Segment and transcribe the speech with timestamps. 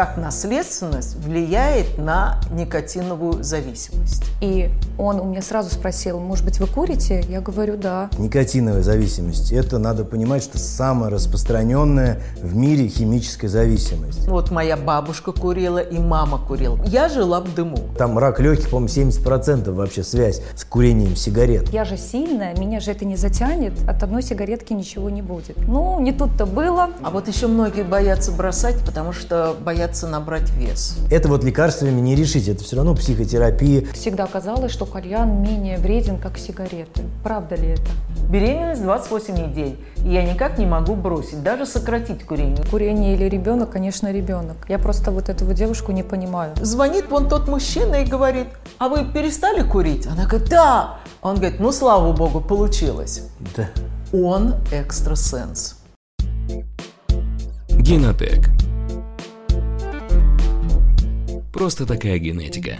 [0.00, 4.24] как наследственность влияет на никотиновую зависимость.
[4.40, 7.22] И он у меня сразу спросил, может быть, вы курите?
[7.28, 8.08] Я говорю, да.
[8.16, 14.26] Никотиновая зависимость– это надо понимать, что самая распространенная в мире химическая зависимость.
[14.26, 16.78] Вот моя бабушка курила и мама курила.
[16.86, 17.76] Я жила в дыму.
[17.98, 21.68] Там рак легких, по-моему, 70% вообще связь с курением сигарет.
[21.68, 25.58] Я же сильная, меня же это не затянет, от одной сигаретки ничего не будет.
[25.58, 26.88] Ну, не тут-то было.
[27.02, 30.96] А вот еще многие боятся бросать, потому что боятся набрать вес.
[31.10, 33.84] Это вот лекарствами не решить, это все равно психотерапия.
[33.92, 37.02] Всегда казалось, что кальян менее вреден, как сигареты.
[37.22, 37.90] Правда ли это?
[38.30, 42.64] Беременность 28 недель, и я никак не могу бросить, даже сократить курение.
[42.70, 44.56] Курение или ребенок, конечно, ребенок.
[44.68, 46.54] Я просто вот эту девушку не понимаю.
[46.60, 48.46] Звонит вон тот мужчина и говорит,
[48.78, 50.06] а вы перестали курить?
[50.06, 50.98] Она говорит, да.
[51.22, 53.22] Он говорит, ну слава богу, получилось.
[53.56, 53.68] Да.
[54.12, 55.76] Он экстрасенс.
[57.68, 58.50] Генотек.
[61.52, 62.78] Просто такая генетика.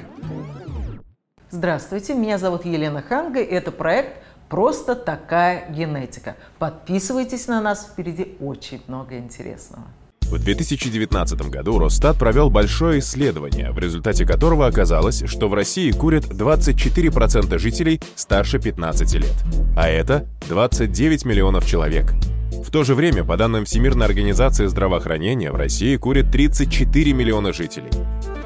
[1.50, 6.36] Здравствуйте, меня зовут Елена Ханга, и это проект «Просто такая генетика».
[6.60, 9.84] Подписывайтесь на нас, впереди очень много интересного.
[10.22, 16.26] В 2019 году Росстат провел большое исследование, в результате которого оказалось, что в России курят
[16.26, 19.34] 24% жителей старше 15 лет.
[19.76, 22.12] А это 29 миллионов человек.
[22.64, 27.90] В то же время, по данным Всемирной организации здравоохранения, в России курят 34 миллиона жителей.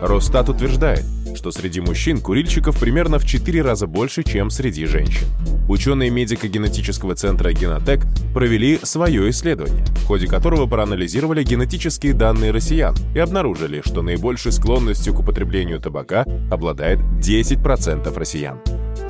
[0.07, 1.03] Росстат утверждает,
[1.35, 5.27] что среди мужчин курильщиков примерно в 4 раза больше, чем среди женщин.
[5.67, 13.19] Ученые медико-генетического центра Генотек провели свое исследование, в ходе которого проанализировали генетические данные россиян и
[13.19, 18.61] обнаружили, что наибольшей склонностью к употреблению табака обладает 10% россиян.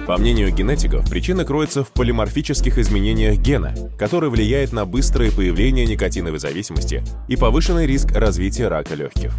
[0.06, 6.38] По мнению генетиков, причина кроется в полиморфических изменениях гена, который влияет на быстрое появление никотиновой
[6.38, 9.32] зависимости и повышенный риск развития рака легких.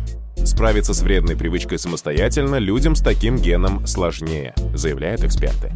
[0.46, 5.72] Справиться с вредной привычкой самостоятельно людям с таким геном сложнее, заявляют эксперты.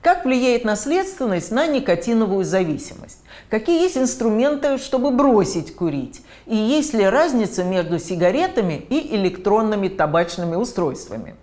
[0.00, 3.18] Как влияет наследственность на никотиновую зависимость?
[3.50, 6.22] Какие есть инструменты, чтобы бросить курить?
[6.46, 11.34] И есть ли разница между сигаретами и электронными табачными устройствами?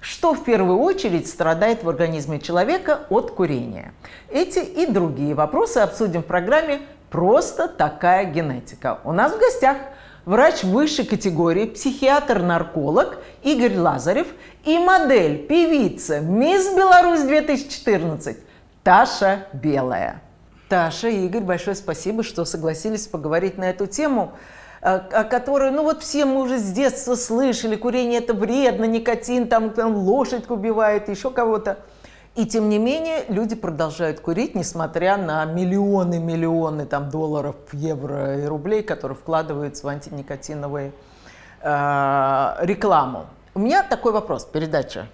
[0.00, 3.92] Что в первую очередь страдает в организме человека от курения?
[4.30, 9.00] Эти и другие вопросы обсудим в программе «Просто такая генетика».
[9.04, 9.76] У нас в гостях–
[10.24, 14.28] врач высшей категории, психиатр-нарколог Игорь Лазарев
[14.64, 18.36] и модель, певица «Мисс Беларусь 2014»
[18.82, 20.22] Таша Белая.
[20.68, 24.32] Таша и Игорь, большое спасибо, что согласились поговорить на эту тему,
[24.80, 29.48] э, о которой, ну вот все мы уже с детства слышали, курение это вредно, никотин,
[29.48, 31.78] там, там лошадь убивает, еще кого-то–
[32.34, 38.82] и тем не менее люди продолжают курить, несмотря на миллионы-миллионы там, долларов, евро и рублей,
[38.82, 40.92] которые вкладываются в антиникотиновые
[41.60, 43.26] э, рекламу.
[43.54, 45.06] У меня такой вопрос, передача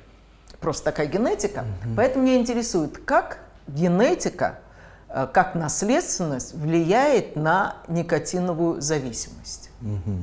[0.60, 1.94] просто такая генетика, mm-hmm.
[1.96, 4.60] поэтому меня интересует, как генетика,
[5.08, 9.70] э, как наследственность влияет на никотиновую зависимость.
[9.80, 10.22] Mm-hmm.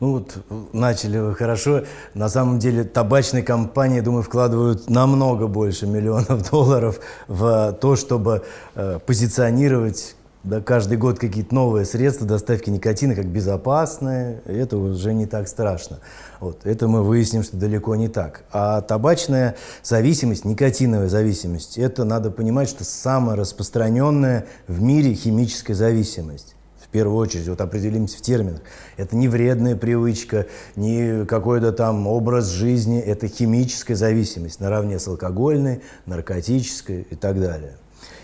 [0.00, 0.36] Ну вот
[0.72, 1.82] начали вы хорошо.
[2.14, 8.44] На самом деле табачные компании, думаю, вкладывают намного больше миллионов долларов в то, чтобы
[8.76, 10.14] э, позиционировать
[10.44, 14.40] да, каждый год какие-то новые средства доставки никотина как безопасные.
[14.46, 15.98] Это уже не так страшно.
[16.38, 16.60] Вот.
[16.64, 18.44] Это мы выясним, что далеко не так.
[18.52, 26.54] А табачная зависимость, никотиновая зависимость, это надо понимать, что самая распространенная в мире химическая зависимость
[26.88, 28.62] в первую очередь, вот определимся в терминах.
[28.96, 35.82] Это не вредная привычка, не какой-то там образ жизни, это химическая зависимость наравне с алкогольной,
[36.06, 37.76] наркотической и так далее.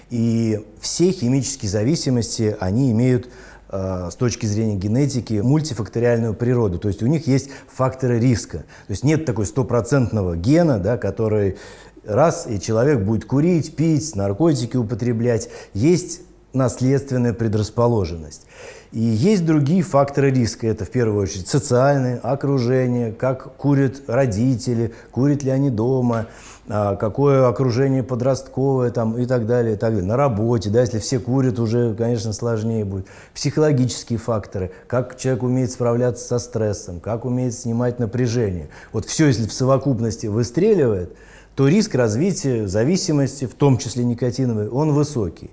[0.08, 3.28] И все химические зависимости, они имеют
[3.68, 6.78] э, с точки зрения генетики мультифакториальную природу.
[6.78, 8.58] То есть у них есть факторы риска.
[8.58, 11.58] То есть нет такой стопроцентного гена, да, который
[12.06, 15.50] раз, и человек будет курить, пить, наркотики употреблять.
[15.74, 16.22] Есть
[16.54, 18.46] наследственная предрасположенность.
[18.92, 20.68] И есть другие факторы риска.
[20.68, 26.26] Это в первую очередь социальное окружение, как курят родители, курят ли они дома,
[26.68, 30.06] а, какое окружение подростковое там, и так далее, и так далее.
[30.06, 33.06] На работе, да, если все курят, уже, конечно, сложнее будет.
[33.34, 38.68] Психологические факторы, как человек умеет справляться со стрессом, как умеет снимать напряжение.
[38.92, 41.16] Вот все, если в совокупности выстреливает,
[41.54, 45.50] то риск развития зависимости, в том числе никотиновой, он высокий.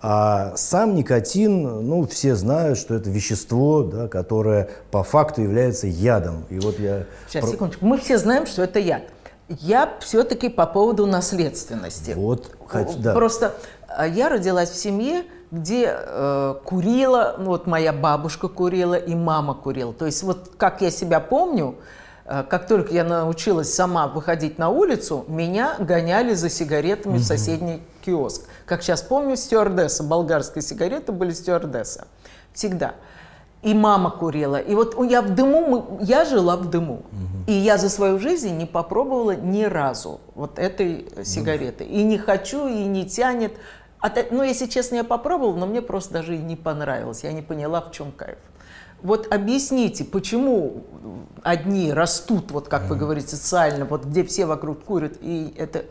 [0.00, 6.44] А сам никотин, ну, все знают, что это вещество, да, которое по факту является ядом.
[6.50, 7.04] И вот я...
[7.28, 7.84] Сейчас, секундочку.
[7.84, 9.02] Мы все знаем, что это яд.
[9.48, 12.12] Я все-таки по поводу наследственности.
[12.14, 13.14] Вот, хочу, да.
[13.14, 13.54] Просто
[13.88, 19.54] а, я родилась в семье, где э, курила, ну, вот моя бабушка курила и мама
[19.54, 19.92] курила.
[19.94, 21.76] То есть вот как я себя помню,
[22.26, 27.18] э, как только я научилась сама выходить на улицу, меня гоняли за сигаретами mm-hmm.
[27.18, 28.42] в соседний киоск.
[28.64, 32.08] Как сейчас помню, стюардесса, болгарские сигареты были стюардесса.
[32.54, 32.94] Всегда.
[33.62, 34.56] И мама курила.
[34.56, 36.94] И вот я в дыму, я жила в дыму.
[36.94, 37.44] Угу.
[37.48, 41.84] И я за свою жизнь не попробовала ни разу вот этой сигареты.
[41.84, 43.52] И не хочу, и не тянет.
[43.98, 47.24] От, ну, если честно, я попробовала, но мне просто даже и не понравилось.
[47.24, 48.38] Я не поняла, в чем кайф.
[49.02, 50.84] Вот объясните, почему
[51.42, 55.84] одни растут, вот как вы говорите, социально, вот где все вокруг курят, и это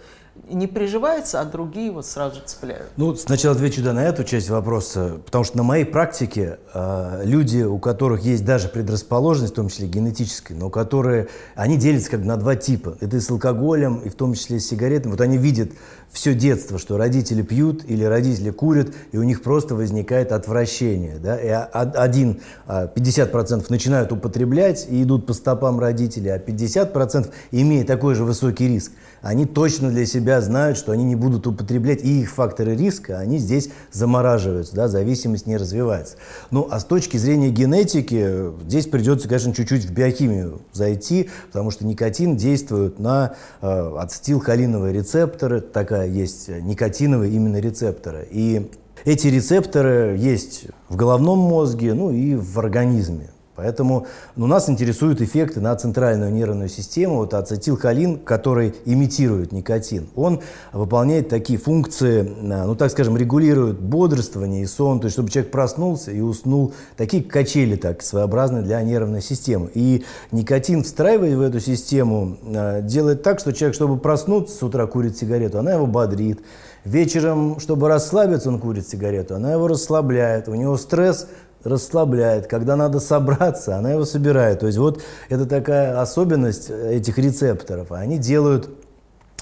[0.50, 2.88] не приживается, а другие вот сразу цепляют.
[2.98, 7.64] Ну, сначала отвечу да, на эту часть вопроса, потому что на моей практике э, люди,
[7.64, 12.26] у которых есть даже предрасположенность, в том числе генетическая, но которые, они делятся как бы
[12.26, 12.98] на два типа.
[13.02, 15.12] Это и с алкоголем, и в том числе с сигаретами.
[15.12, 15.72] Вот они видят
[16.12, 21.18] все детство, что родители пьют или родители курят, и у них просто возникает отвращение.
[21.18, 21.38] Да?
[21.38, 28.16] И один, 50% а, начинают употреблять и идут по стопам родителей, а 50% имея такой
[28.16, 28.94] же высокий риск,
[29.28, 33.40] они точно для себя знают, что они не будут употреблять, и их факторы риска, они
[33.40, 36.16] здесь замораживаются, да, зависимость не развивается.
[36.50, 41.86] Ну, а с точки зрения генетики, здесь придется, конечно, чуть-чуть в биохимию зайти, потому что
[41.86, 48.26] никотин действует на э, ацетилхолиновые рецепторы, такая есть никотиновые именно рецепторы.
[48.32, 48.72] И
[49.04, 53.32] эти рецепторы есть в головном мозге, ну и в организме.
[53.58, 54.06] Поэтому
[54.36, 57.16] ну, нас интересуют эффекты на центральную нервную систему.
[57.16, 64.62] Вот ацетилхолин, который имитирует никотин, он выполняет такие функции, э, ну так скажем, регулирует бодрствование
[64.62, 66.74] и сон, то есть чтобы человек проснулся и уснул.
[66.96, 69.72] Такие качели так своеобразные для нервной системы.
[69.74, 74.86] И никотин, встраиваясь в эту систему, э, делает так, что человек, чтобы проснуться с утра,
[74.86, 76.42] курит сигарету, она его бодрит.
[76.86, 80.48] Вечером, чтобы расслабиться, он курит сигарету, она его расслабляет.
[80.48, 81.28] У него стресс
[81.64, 82.48] расслабляет.
[82.48, 84.60] Когда надо собраться, она его собирает.
[84.60, 87.92] То есть вот это такая особенность этих рецепторов.
[87.92, 88.70] Они делают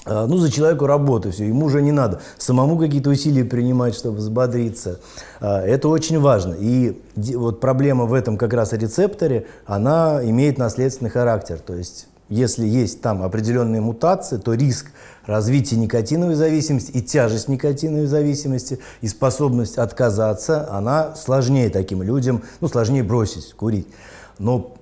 [0.08, 4.18] а, ну, за человеку работу все, ему уже не надо самому какие-то усилия принимать, чтобы
[4.18, 5.00] взбодриться.
[5.40, 6.54] А, это очень важно.
[6.54, 11.58] И вот проблема в этом как раз рецепторе, она имеет наследственный характер.
[11.58, 14.90] То есть если есть там определенные мутации, то риск
[15.26, 22.68] развития никотиновой зависимости и тяжесть никотиновой зависимости и способность отказаться, она сложнее таким людям, ну,
[22.68, 23.88] сложнее бросить курить.
[24.38, 24.74] Но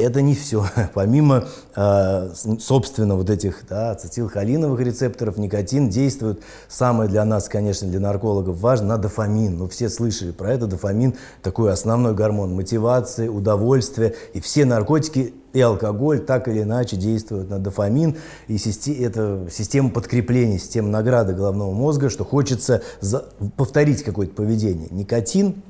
[0.00, 0.66] это не все.
[0.94, 1.44] Помимо,
[1.76, 8.58] э, собственно, вот этих да, ацетилхолиновых рецепторов, никотин действует, самое для нас, конечно, для наркологов
[8.60, 9.58] важно, на дофамин.
[9.58, 10.66] Ну, все слышали про это.
[10.66, 14.14] Дофамин– такой основной гормон мотивации, удовольствия.
[14.34, 18.16] И все наркотики и алкоголь так или иначе действуют на дофамин.
[18.48, 18.56] И
[19.00, 23.26] это система подкрепления, система награды головного мозга, что хочется за,
[23.56, 24.88] повторить какое-то поведение.
[24.90, 25.62] Никотин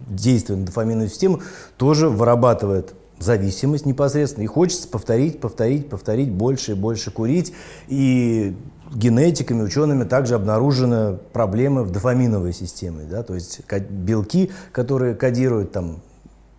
[0.00, 1.40] действует на дофаминовую систему,
[1.76, 4.44] тоже вырабатывает зависимость непосредственно.
[4.44, 7.52] И хочется повторить, повторить, повторить, больше и больше курить.
[7.88, 8.56] И
[8.92, 13.04] генетиками, учеными также обнаружены проблемы в дофаминовой системе.
[13.10, 13.22] Да?
[13.22, 13.60] То есть
[13.90, 16.00] белки, которые кодируют там,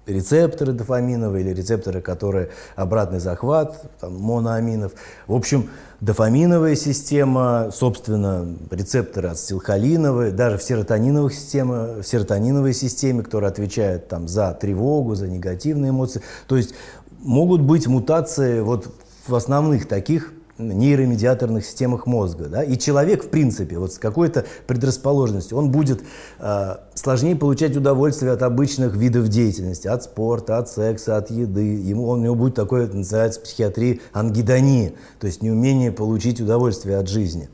[0.09, 4.94] рецепторы дофаминовые или рецепторы, которые обратный захват там, моноаминов.
[5.27, 5.69] В общем,
[6.01, 14.27] дофаминовая система, собственно, рецепторы ацетилхолиновые, даже в серотониновых системах, в серотониновой системе, которая отвечает там,
[14.27, 16.21] за тревогу, за негативные эмоции.
[16.47, 16.73] То есть
[17.19, 18.94] могут быть мутации вот
[19.27, 22.46] в основных таких нейромедиаторных системах мозга.
[22.46, 22.63] Да?
[22.63, 26.04] И человек, в принципе, вот с какой-то предрасположенностью, он будет
[26.39, 31.62] э, сложнее получать удовольствие от обычных видов деятельности, от спорта, от секса, от еды.
[31.62, 36.42] Ему, он, у него будет такое, это называется в психиатрии, ангидония, то есть неумение получить
[36.42, 37.50] удовольствие от жизни.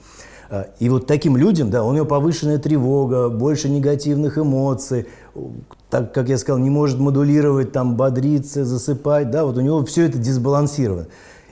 [0.49, 5.07] А, и вот таким людям, да, у него повышенная тревога, больше негативных эмоций,
[5.89, 10.05] так, как я сказал, не может модулировать, там, бодриться, засыпать, да, вот у него все
[10.05, 11.07] это дисбалансировано.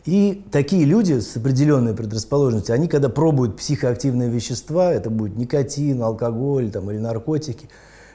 [0.06, 6.72] И такие люди с определенной предрасположенностью, они когда пробуют психоактивные вещества, это будет никотин, алкоголь
[6.72, 7.70] там, или наркотики,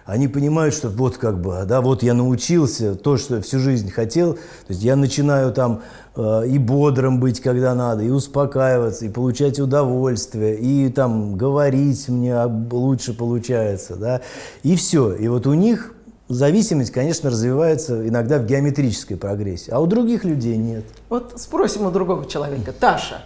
[0.04, 4.35] они понимают, что вот как бы, да, вот я научился то, что всю жизнь хотел,
[4.35, 5.83] то есть я начинаю там
[6.16, 12.38] э, и бодрым быть, когда надо, и успокаиваться, и получать удовольствие, и там говорить мне
[12.71, 14.23] лучше получается, да,
[14.62, 15.14] и все.
[15.14, 15.95] И вот у них
[16.28, 20.85] зависимость, конечно, развивается иногда в геометрической прогрессии, а у других людей нет.
[21.08, 22.73] Вот спросим у другого человека.
[22.73, 23.23] Таша,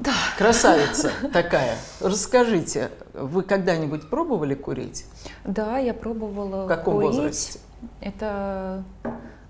[0.00, 0.12] да.
[0.38, 5.04] красавица такая, расскажите, вы когда-нибудь пробовали курить?
[5.44, 7.08] Да, я пробовала В каком курить.
[7.08, 7.58] возрасте?
[8.00, 8.84] Это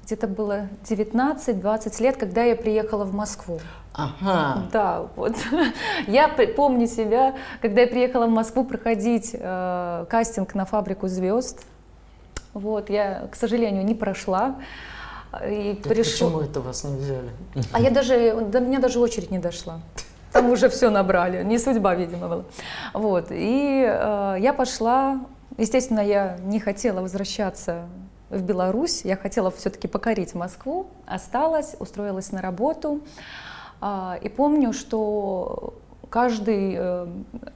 [0.05, 3.61] где-то было 19-20 лет, когда я приехала в Москву.
[3.93, 4.63] Ага.
[4.73, 5.35] Да, вот.
[6.07, 11.65] Я помню себя, когда я приехала в Москву проходить э, кастинг на «Фабрику звезд».
[12.57, 14.57] Вот, я, к сожалению, не прошла.
[15.47, 16.13] И так приш...
[16.13, 17.31] Почему это вас не взяли?
[17.71, 19.81] А я даже, до меня даже очередь не дошла.
[20.33, 22.45] Там уже все набрали, не судьба, видимо, была.
[22.95, 25.21] Вот, и э, я пошла,
[25.59, 27.83] естественно, я не хотела возвращаться
[28.31, 33.03] в Беларусь, я хотела все-таки покорить Москву, осталась, устроилась на работу.
[33.83, 35.75] Э, и помню, что
[36.11, 37.07] каждый э,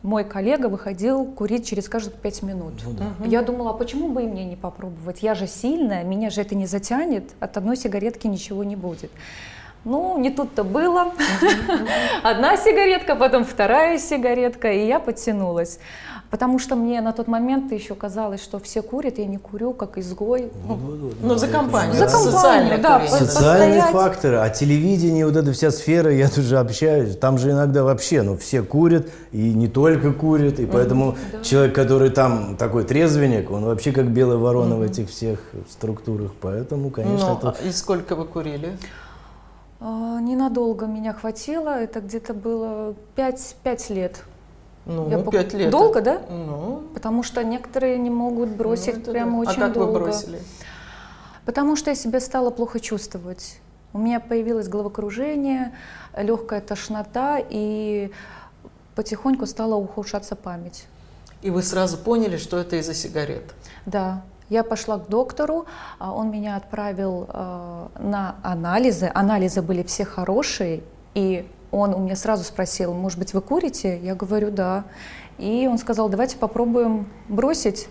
[0.02, 2.74] мой коллега выходил курить через каждые пять минут.
[2.84, 3.26] Ну, да.
[3.26, 5.22] Я думала, а почему бы и мне не попробовать?
[5.22, 9.10] Я же сильная, меня же это не затянет, от одной сигаретки ничего не будет.
[9.84, 11.12] Ну, не тут-то было.
[12.22, 15.78] Одна сигаретка, потом вторая сигаретка, и я подтянулась.
[16.30, 19.98] Потому что мне на тот момент еще казалось, что все курят, я не курю, как
[19.98, 20.52] изгой.
[20.68, 21.96] Ну, ну, ну за компанию.
[21.96, 23.04] За компанию, да.
[23.08, 27.82] Социальные факторы, а телевидение, вот эта вся сфера, я тут же общаюсь, там же иногда
[27.82, 31.42] вообще, ну, все курят, и не только курят, и поэтому да.
[31.42, 36.90] человек, который там такой трезвенник, он вообще как белая ворона в этих всех структурах, поэтому,
[36.90, 37.56] конечно, ну, это...
[37.64, 38.78] И сколько вы курили?
[39.80, 44.22] А, ненадолго меня хватило, это где-то было 5, 5 лет.
[44.86, 45.70] Ну, я пять лет.
[45.70, 46.22] Долго, да?
[46.28, 46.82] Ну.
[46.94, 49.50] Потому что некоторые не могут бросить ну, прямо да.
[49.50, 49.92] очень а как долго.
[49.92, 50.40] Вы бросили?
[51.44, 53.60] Потому что я себя стала плохо чувствовать.
[53.92, 55.74] У меня появилось головокружение,
[56.16, 58.12] легкая тошнота, и
[58.94, 60.86] потихоньку стала ухудшаться память.
[61.42, 63.54] И вы сразу поняли, что это из-за сигарет?
[63.86, 64.22] Да.
[64.48, 65.66] Я пошла к доктору,
[65.98, 69.10] а он меня отправил э, на анализы.
[69.14, 70.82] Анализы были все хорошие,
[71.14, 73.98] и он у меня сразу спросил, может быть, вы курите?
[73.98, 74.84] Я говорю, да.
[75.38, 77.88] И он сказал, давайте попробуем бросить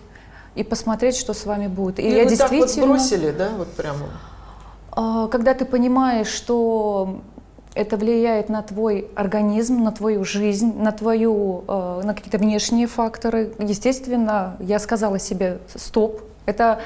[0.54, 1.98] и посмотреть, что с вами будет.
[1.98, 2.66] И, и я вы действительно...
[2.66, 4.08] так вот бросили, да, вот прямо?
[4.92, 7.20] А, когда ты понимаешь, что
[7.74, 13.54] это влияет на твой организм, на твою жизнь, на твою, э, на какие-то внешние факторы.
[13.58, 16.20] Естественно, я сказала себе стоп.
[16.46, 16.80] Это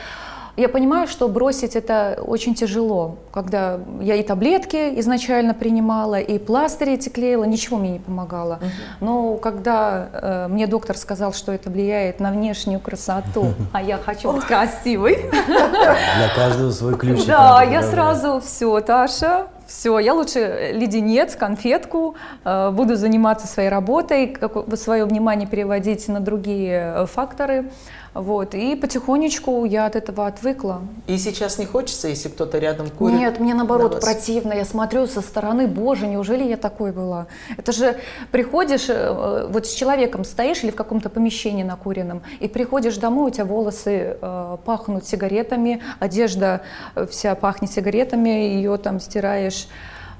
[0.56, 6.92] я понимаю, что бросить это очень тяжело, когда я и таблетки изначально принимала, и пластыри
[6.92, 8.60] эти клеила, ничего мне не помогало.
[9.00, 14.32] Но когда э, мне доктор сказал, что это влияет на внешнюю красоту, а я хочу
[14.32, 15.18] быть красивой.
[15.46, 17.24] Для каждого свой ключ.
[17.26, 24.36] Да, я сразу все, Таша, все, я лучше леденец, конфетку, э, буду заниматься своей работой,
[24.76, 27.70] свое внимание переводить на другие э, факторы.
[28.14, 28.54] Вот.
[28.54, 30.82] И потихонечку я от этого отвыкла.
[31.08, 33.18] И сейчас не хочется, если кто-то рядом курит?
[33.18, 34.52] Нет, мне наоборот на противно.
[34.52, 37.26] Я смотрю со стороны, боже, неужели я такой была?
[37.56, 37.96] Это же
[38.30, 43.34] приходишь, э, вот с человеком стоишь или в каком-то помещении накуренном, и приходишь домой, у
[43.34, 46.62] тебя волосы э, пахнут сигаретами, одежда
[46.94, 49.66] э, вся пахнет сигаретами, ее там стираешь,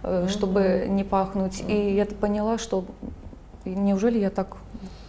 [0.02, 1.62] э, чтобы не пахнуть.
[1.68, 2.84] И я поняла, что
[3.64, 4.56] неужели я так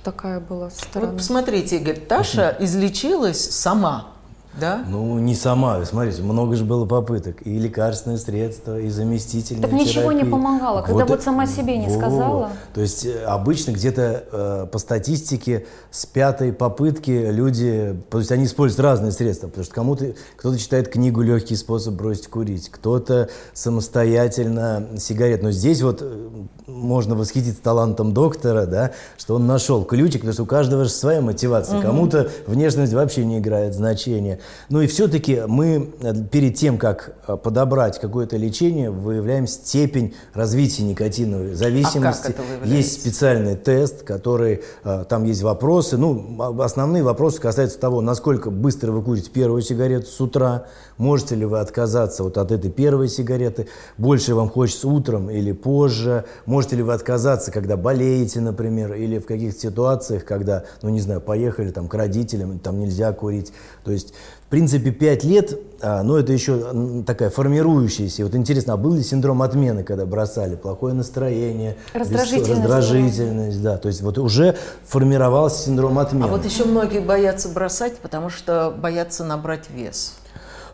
[0.06, 1.12] такая была сторона.
[1.12, 4.15] Вот посмотрите, Игорь, Таша излечилась сама
[4.60, 4.84] да?
[4.88, 5.84] Ну, не сама.
[5.86, 7.46] Смотрите, много же было попыток.
[7.46, 9.88] И лекарственные средства, и заместительные Так терапии.
[9.88, 11.98] ничего не помогало, когда вот, вот сама себе не вот.
[11.98, 12.50] сказала.
[12.74, 18.46] То есть э, обычно где-то э, по статистике с пятой попытки люди, то есть они
[18.46, 24.88] используют разные средства, потому что кому-то, кто-то читает книгу «Легкий способ бросить курить», кто-то самостоятельно
[24.98, 25.44] сигарет.
[25.44, 26.30] Но здесь вот э,
[26.68, 31.22] можно восхититься талантом доктора, да, что он нашел ключик, потому что у каждого же своя
[31.22, 31.80] мотивация.
[31.80, 31.86] Угу.
[31.86, 34.40] Кому-то внешность вообще не играет значения.
[34.70, 40.84] Ну и все-таки мы э, перед тем, как э, подобрать какое-то лечение, выявляем степень развития
[40.84, 42.28] никотиновой зависимости.
[42.28, 45.98] А как это есть специальный тест, который, э, там есть вопросы.
[45.98, 50.66] Ну, основные вопросы касаются того, насколько быстро вы курите первую сигарету с утра,
[50.98, 56.26] можете ли вы отказаться вот от этой первой сигареты, больше вам хочется утром или позже,
[56.46, 61.22] можете ли вы отказаться, когда болеете, например, или в каких-то ситуациях, когда, ну не знаю,
[61.22, 63.52] поехали там к родителям, там нельзя курить.
[63.84, 64.14] То есть
[64.48, 68.24] в принципе, 5 лет, а, но это еще такая формирующаяся.
[68.24, 70.56] Вот интересно, а был ли синдром отмены, когда бросали?
[70.56, 73.78] Плохое настроение, раздражительность, раздражительность да.
[73.78, 76.26] То есть вот уже формировался синдром отмены.
[76.26, 80.14] А вот еще многие боятся бросать, потому что боятся набрать вес.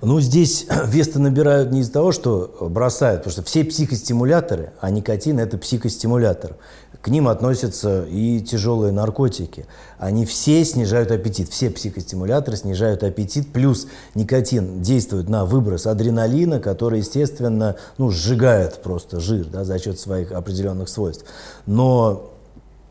[0.02, 5.40] Ну, здесь вес-то набирают не из-за того, что бросают, потому что все психостимуляторы, а никотин–
[5.42, 6.58] это психостимулятор.
[7.02, 9.66] К ним относятся и тяжелые наркотики.
[9.98, 17.00] Они все снижают аппетит, все психостимуляторы снижают аппетит, плюс никотин действует на выброс адреналина, который,
[17.00, 21.26] естественно, ну, сжигает просто жир да, за счет своих определенных свойств.
[21.66, 22.32] Но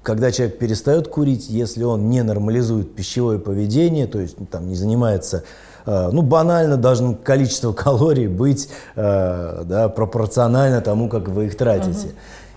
[0.03, 4.75] когда человек перестает курить, если он не нормализует пищевое поведение, то есть ну, там, не
[4.75, 5.45] занимается
[5.87, 12.09] э, ну, банально должно количество калорий быть э, да, пропорционально тому, как вы их тратите.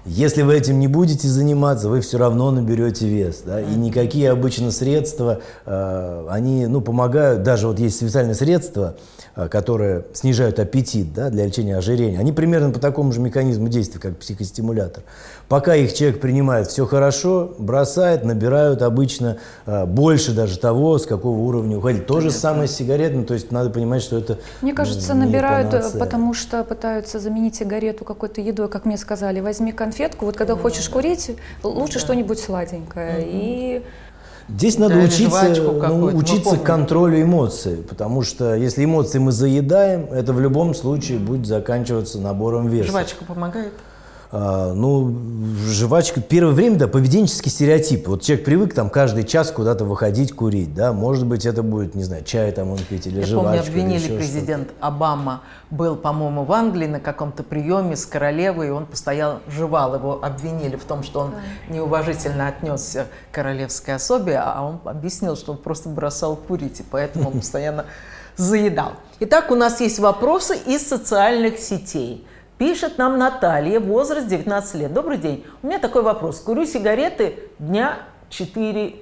[0.05, 3.43] Если вы этим не будете заниматься, вы все равно наберете вес.
[3.45, 3.61] Да?
[3.61, 8.95] И никакие обычно средства, э, они ну, помогают, даже вот есть специальные средства,
[9.37, 14.01] э, которые снижают аппетит да, для лечения ожирения, они примерно по такому же механизму действия,
[14.01, 15.03] как психостимулятор.
[15.47, 21.37] Пока их человек принимает все хорошо, бросает, набирают обычно э, больше даже того, с какого
[21.37, 22.07] уровня уходить.
[22.07, 25.99] То же самое с сигаретами, то есть надо понимать, что это Мне кажется, набирают, панацея.
[25.99, 30.89] потому что пытаются заменить сигарету какой-то едой, как мне сказали, возьми конфетку, вот когда хочешь
[30.89, 31.31] курить,
[31.63, 33.23] л- лучше что-нибудь сладенькое.
[33.25, 33.83] И
[34.49, 40.05] Здесь надо или учиться, жвачку ну, учиться контролю эмоций, потому что если эмоции мы заедаем,
[40.11, 42.89] это в любом случае будет заканчиваться набором веса.
[42.89, 43.71] Жвачка помогает?
[44.35, 45.15] А, ну,
[45.67, 48.07] жвачка, первое время, да, поведенческий стереотип.
[48.07, 52.03] Вот человек привык там каждый час куда-то выходить курить, да, может быть, это будет, не
[52.03, 53.43] знаю, чай там он пить или Я жвачку.
[53.43, 55.43] помню, или обвинили еще президент Обама.
[55.69, 59.93] Был, по-моему, в Англии на каком-то приеме с королевой, и он постоянно жевал.
[59.93, 61.35] Его обвинили в том, что он
[61.69, 67.29] неуважительно отнесся к королевской особе, а он объяснил, что он просто бросал курить, и поэтому
[67.29, 67.85] он постоянно
[68.35, 68.93] заедал.
[69.19, 72.25] Итак, у нас есть вопросы из социальных сетей.
[72.63, 74.93] Пишет нам Наталья, возраст 19 лет.
[74.93, 75.45] Добрый день.
[75.61, 76.39] У меня такой вопрос.
[76.39, 77.97] Курю сигареты дня
[78.29, 78.95] 4-5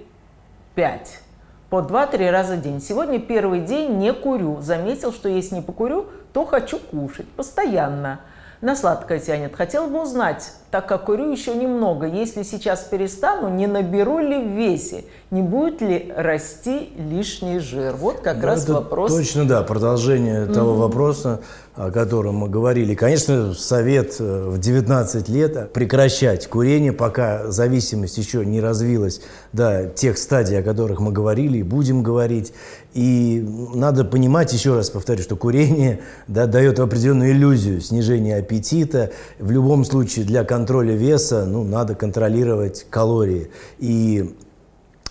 [1.70, 2.82] по 2-3 раза в день.
[2.82, 4.62] Сегодня первый день не курю.
[4.62, 7.27] Заметил, что если не покурю, то хочу кушать.
[7.27, 8.22] Постоянно.
[8.62, 9.56] На сладкое тянет.
[9.56, 14.50] Хотел бы узнать, так как курю еще немного, если сейчас перестану, не наберу ли в
[14.50, 15.06] весе?
[15.32, 17.96] Не будет ли расти лишний жир?
[17.96, 19.12] Вот как Ну, раз вопрос.
[19.15, 21.41] Точно, да, продолжение того вопроса,
[21.75, 22.96] о котором мы говорили.
[22.96, 29.22] Конечно, совет э, в 19 лет прекращать курение, пока зависимость еще не развилась
[29.54, 32.54] до тех стадий, о которых мы говорили и будем говорить.
[32.94, 39.12] И надо понимать, еще раз повторю, что курение да, дает определенную иллюзию снижения аппетита.
[39.40, 43.50] В любом случае для контроля веса ну, надо контролировать калории.
[43.80, 44.36] И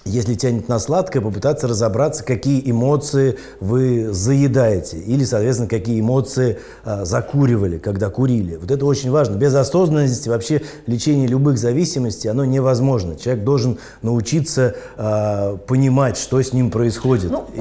[0.05, 4.99] если тянет на сладкое, попытаться разобраться, какие эмоции вы заедаете.
[4.99, 8.57] Или, соответственно, какие эмоции а, закуривали, когда курили.
[8.57, 9.37] Вот это очень важно.
[9.37, 13.17] Без осознанности вообще лечение любых зависимостей, оно невозможно.
[13.17, 17.31] Человек должен научиться а, понимать, что с ним происходит.
[17.31, 17.61] Ну, и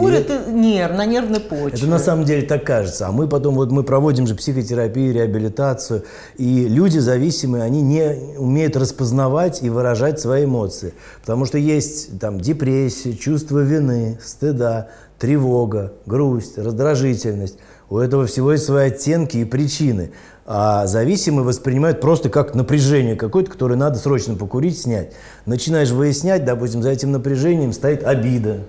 [0.52, 1.78] нерв, на нервной почве.
[1.78, 3.08] это на самом деле так кажется.
[3.08, 6.04] А мы потом, вот мы проводим же психотерапию, реабилитацию,
[6.38, 10.94] и люди зависимые, они не умеют распознавать и выражать свои эмоции.
[11.22, 17.58] Потому что есть там депрессия, чувство вины, стыда, тревога, грусть, раздражительность.
[17.90, 20.12] У этого всего есть свои оттенки и причины.
[20.46, 25.14] А зависимые воспринимают просто как напряжение какое-то, которое надо срочно покурить, снять.
[25.46, 28.60] Начинаешь выяснять, допустим, за этим напряжением стоит обида,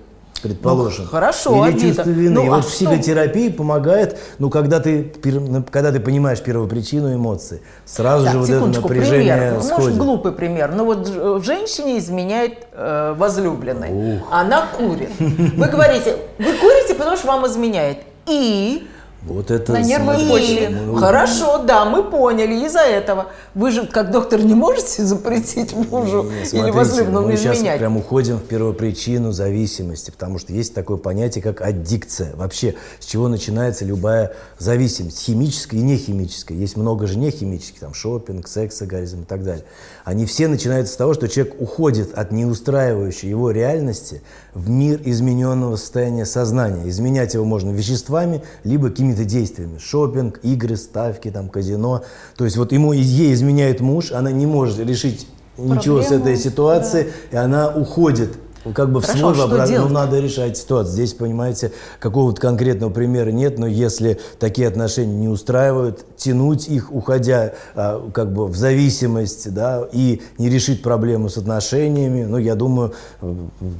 [0.41, 1.05] предположим.
[1.05, 1.87] Ну, хорошо, Или обида.
[1.87, 2.29] чувство вины.
[2.43, 2.71] Ну, а вот что?
[2.71, 8.49] психотерапия помогает, ну, когда ты, пер- когда ты понимаешь первопричину эмоций, сразу Так, же вот
[8.49, 9.49] это напряжение пример.
[9.51, 9.97] Ну, Может, сходит.
[9.97, 10.71] глупый пример.
[10.75, 14.21] Но вот ж- в женщине изменяет э, возлюбленный.
[14.31, 15.09] Она курит.
[15.19, 17.99] Вы говорите, вы курите, потому что вам изменяет.
[18.27, 18.87] И...
[19.23, 19.73] Вот это...
[19.73, 20.69] На нервной смотрите, почве.
[20.69, 23.27] мы- Хорошо, да, мы поняли из-за этого.
[23.53, 27.77] Вы же, как доктор, не можете запретить мужу Не, или смотрите, возлюбленному мы сейчас изменять.
[27.77, 32.35] прям уходим в первопричину зависимости, потому что есть такое понятие, как аддикция.
[32.35, 36.57] Вообще, с чего начинается любая зависимость, химическая и нехимическая.
[36.57, 39.65] Есть много же нехимических, там, шопинг, секс, эгоизм и так далее.
[40.03, 44.21] Они все начинаются с того, что человек уходит от неустраивающей его реальности
[44.53, 46.89] в мир измененного состояния сознания.
[46.89, 49.77] Изменять его можно веществами, либо какими-то действиями.
[49.77, 52.03] Шопинг, игры, ставки, там, казино.
[52.35, 56.37] То есть вот ему ей изменяет муж, она не может решить ничего с Проблему, этой
[56.37, 58.37] ситуации, и она уходит
[58.75, 60.93] как бы в Хорошо, свой а что вообраз- Ну, надо решать ситуацию.
[60.93, 67.53] Здесь, понимаете, какого-то конкретного примера нет, но если такие отношения не устраивают, тянуть их, уходя
[67.75, 72.93] а, как бы в зависимость, да, и не решить проблему с отношениями, ну, я думаю,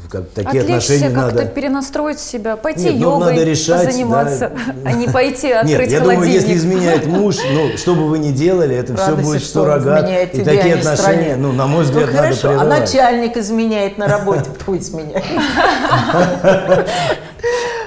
[0.10, 1.48] как, такие Отвлечься, отношения как-то надо...
[1.48, 4.52] перенастроить себя, пойти Нет, ну, йогой надо решать, заниматься,
[4.84, 4.90] да.
[4.90, 6.26] а не пойти открыть Нет, я холодильник.
[6.26, 10.36] думаю, если изменяет муж, ну, что бы вы ни делали, это все будет что изменяет
[10.36, 11.36] И такие а отношения, стране.
[11.38, 12.80] ну, на мой взгляд, ну, надо хорошо, а прерывать.
[12.80, 15.26] начальник изменяет на работе, кто изменяет?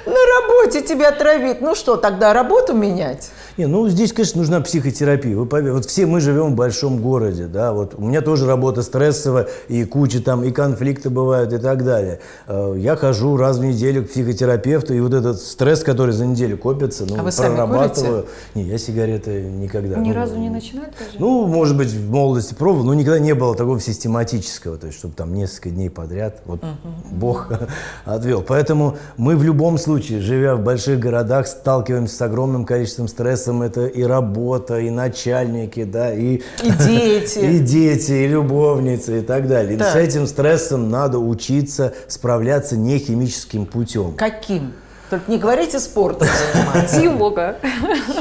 [0.06, 1.60] На работе тебя травит.
[1.60, 3.30] Ну что, тогда работу менять?
[3.56, 5.36] Не, ну здесь, конечно, нужна психотерапия.
[5.36, 8.82] Вы поверьте, вот все мы живем в большом городе, да, вот у меня тоже работа
[8.82, 12.18] стрессовая, и куча там, и конфликты бывают, и так далее.
[12.48, 16.58] Э, я хожу раз в неделю к психотерапевту, и вот этот стресс, который за неделю
[16.58, 18.26] копится, ну, А вы сами прорабатываю.
[18.56, 19.98] Не, я сигареты никогда.
[19.98, 21.20] Ни ну, разу не начинали даже?
[21.20, 25.14] Ну, может быть, в молодости пробовал, но никогда не было такого систематического, то есть, чтобы
[25.14, 26.60] там несколько дней подряд, вот
[27.12, 27.52] Бог
[28.04, 28.42] отвел.
[28.42, 33.06] Поэтому мы в любом случае, живя в больших городах, сталкиваемся с огромным количеством
[33.44, 33.62] стрессом.
[33.62, 37.38] Это и работа, и начальники, да, и, И дети.
[37.56, 39.74] и дети, и любовницы, и так далее.
[39.74, 39.92] И Так.
[39.92, 44.14] с этим стрессом надо учиться справляться не химическим путем.
[44.16, 44.72] Каким?
[45.10, 47.00] Только не говорите спортом заниматься.
[47.00, 47.56] Йога.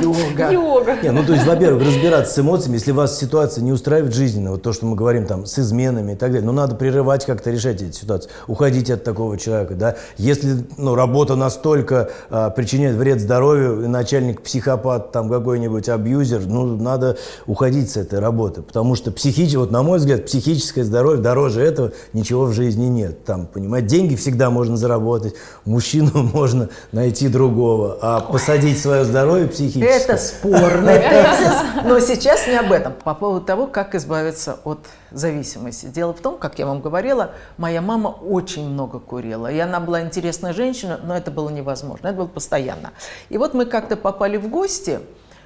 [0.01, 0.51] Йога.
[0.51, 0.97] Йога.
[1.01, 4.63] Не, ну то есть, во-первых, разбираться с эмоциями, если вас ситуация не устраивает жизненно, вот
[4.63, 7.81] то, что мы говорим там с изменами и так далее, ну надо прерывать как-то решать
[7.81, 9.95] эти ситуации, уходить от такого человека, да.
[10.17, 16.65] Если ну, работа настолько а, причиняет вред здоровью, и начальник психопат, там какой-нибудь абьюзер, ну
[16.77, 21.61] надо уходить с этой работы, потому что психически, вот на мой взгляд, психическое здоровье дороже
[21.61, 23.23] этого ничего в жизни нет.
[23.23, 29.87] Там, понимаете, деньги всегда можно заработать, мужчину можно найти другого, а посадить свое здоровье психическое.
[29.87, 32.93] Это спорный тезис, но сейчас не об этом.
[32.93, 34.79] По поводу того, как избавиться от
[35.11, 35.85] зависимости.
[35.85, 39.51] Дело в том, как я вам говорила, моя мама очень много курила.
[39.51, 42.07] И она была интересная женщина, но это было невозможно.
[42.07, 42.91] Это было постоянно.
[43.29, 44.99] И вот мы как-то попали в гости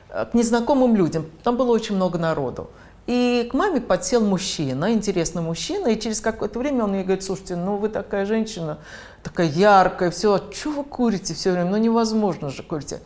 [0.10, 1.26] э, к незнакомым людям.
[1.43, 2.69] Там было очень много народу.
[3.08, 7.56] И к маме подсел мужчина, интересный мужчина, и через какое-то время он мне говорит, слушайте,
[7.56, 8.80] ну вы такая женщина,
[9.24, 13.00] такая яркая, все, что вы курите все время, ну невозможно же курите.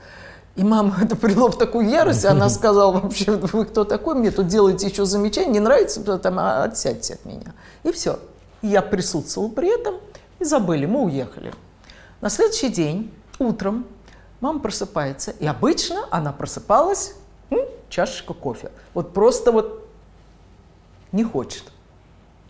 [0.55, 4.47] И мама это привело в такую ярость, она сказала вообще, вы кто такой, мне тут
[4.47, 7.53] делаете еще замечания, не нравится, там, а, отсядьте от меня.
[7.83, 8.17] И все.
[8.63, 9.95] Я присутствовал при этом,
[10.39, 11.53] и забыли, мы уехали.
[12.21, 13.85] На следующий день, утром,
[14.39, 17.13] мама просыпается, и обычно она просыпалась,
[17.51, 17.59] м,
[17.89, 18.71] чашечка кофе.
[18.95, 19.80] Вот просто вот
[21.11, 21.63] не хочет.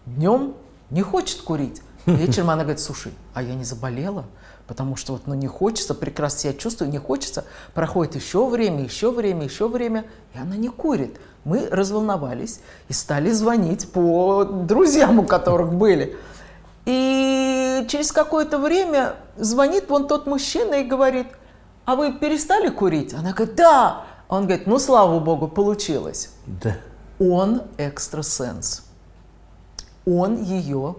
[0.06, 0.54] Днем
[0.90, 1.82] не хочет курить.
[2.06, 4.26] Вечером она говорит, слушай, а я не заболела,
[4.68, 7.46] потому что вот ну, не хочется, прекрасно себя чувствую, не хочется.
[7.74, 11.20] Проходит еще время, еще время, еще время, и она не курит.
[11.44, 16.18] Мы разволновались и стали звонить по друзьям, у которых были.
[16.86, 21.28] И через какое-то время звонит вон тот мужчина и говорит,
[21.86, 23.14] а вы перестали курить?
[23.14, 24.06] Она говорит, да.
[24.30, 26.32] Он говорит, ну, слава богу, получилось.
[26.46, 26.76] Да.
[27.22, 28.84] Он экстрасенс.
[30.08, 30.96] Он ее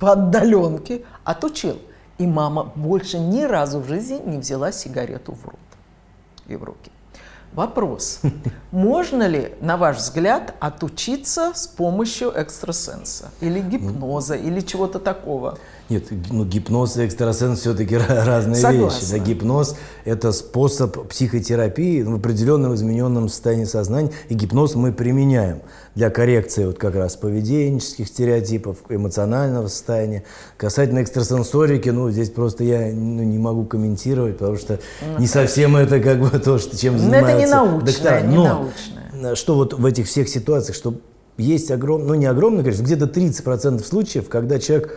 [0.00, 1.78] по отдаленке отучил.
[2.18, 5.58] И мама больше ни разу в жизни не взяла сигарету в рот
[6.48, 6.90] и в руки.
[7.52, 8.20] Вопрос.
[8.72, 13.30] Можно ли, на ваш взгляд, отучиться с помощью экстрасенса?
[13.40, 15.58] Или гипноза, или чего-то такого?
[15.90, 18.98] Нет, ну, гипноз и экстрасенс все-таки разные Согласна.
[19.00, 19.10] вещи.
[19.12, 24.10] Да, гипноз– это способ психотерапии в определенном измененном состоянии сознания.
[24.30, 25.58] И гипноз мы применяем
[25.94, 30.24] для коррекции вот как раз поведенческих стереотипов, эмоционального состояния.
[30.56, 34.80] Касательно экстрасенсорики, ну, здесь просто я ну, не могу комментировать, потому что
[35.18, 38.20] не совсем это как бы то, что, чем Ну, занимаются это не научное, доктора.
[38.22, 38.44] не Но
[39.12, 39.34] научное.
[39.34, 40.94] что вот в этих всех ситуациях, что
[41.36, 44.96] есть огромное, ну не огромное количество, где-то 30% случаев, когда человек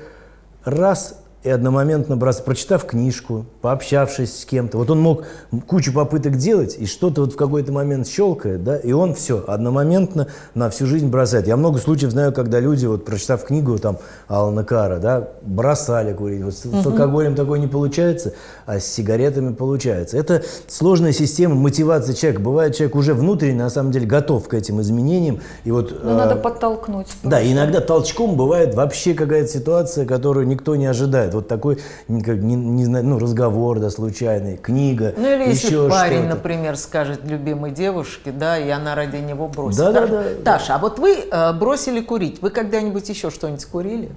[0.67, 1.15] раз
[1.47, 4.77] и одномоментно бросает, прочитав книжку, пообщавшись с кем-то.
[4.77, 5.23] Вот он мог
[5.65, 10.27] кучу попыток делать, и что-то вот в какой-то момент щелкает, да, и он все, одномоментно
[10.55, 11.47] на всю жизнь бросает.
[11.47, 16.43] Я много случаев знаю, когда люди, вот прочитав книгу там Алана Кара, да, бросали курить.
[16.43, 18.33] Вот с, с алкоголем такое не получается,
[18.65, 20.17] а с сигаретами получается.
[20.17, 22.41] Это сложная система мотивации человека.
[22.41, 25.39] Бывает, человек уже внутренне, на самом деле, готов к этим изменениям.
[25.63, 27.07] И вот, Ну, надо э, подтолкнуть.
[27.23, 31.33] да, иногда толчком бывает вообще какая-то ситуация, которую никто не ожидает.
[31.37, 36.35] Вот такой, не, не- ну, разговор, да, случайный, книга, Ну или если еще парень, что-то.
[36.35, 39.77] например, скажет любимой девушке, да, и она ради него бросит.
[39.77, 42.41] Да, да, Таша, да, а вот вы э, бросили курить.
[42.41, 44.09] Вы когда-нибудь еще что-нибудь курили?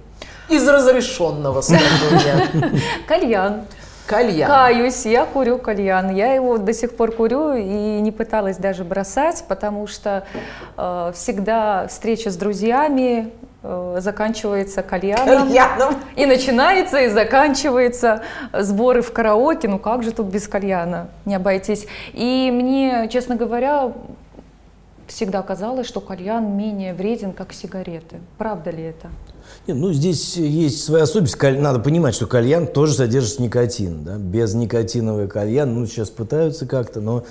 [0.49, 1.83] Из разрешенного, скажу
[2.25, 2.47] я.
[3.07, 3.61] Кальян.
[4.07, 4.47] Кальян.
[4.49, 6.09] Каюсь, я курю кальян.
[6.13, 10.25] Я его до сих пор курю и не пыталась даже бросать, потому что
[10.75, 13.31] э, всегда встреча с друзьями
[13.63, 15.47] заканчивается кальяном.
[15.47, 15.95] Кальяном.
[16.15, 19.67] И начинается, и заканчивается сборы в караоке.
[19.67, 21.87] Ну как же тут без кальяна не обойтись?
[22.13, 23.91] И мне, честно говоря,
[25.07, 28.17] всегда казалось, что кальян менее вреден, как сигареты.
[28.37, 29.09] Правда ли это?
[29.67, 31.39] Не, ну, здесь есть своя особенность.
[31.59, 34.03] Надо понимать, что кальян тоже содержит никотин.
[34.03, 34.15] Да?
[34.17, 37.23] Без никотиновый кальян, ну, сейчас пытаются как-то, но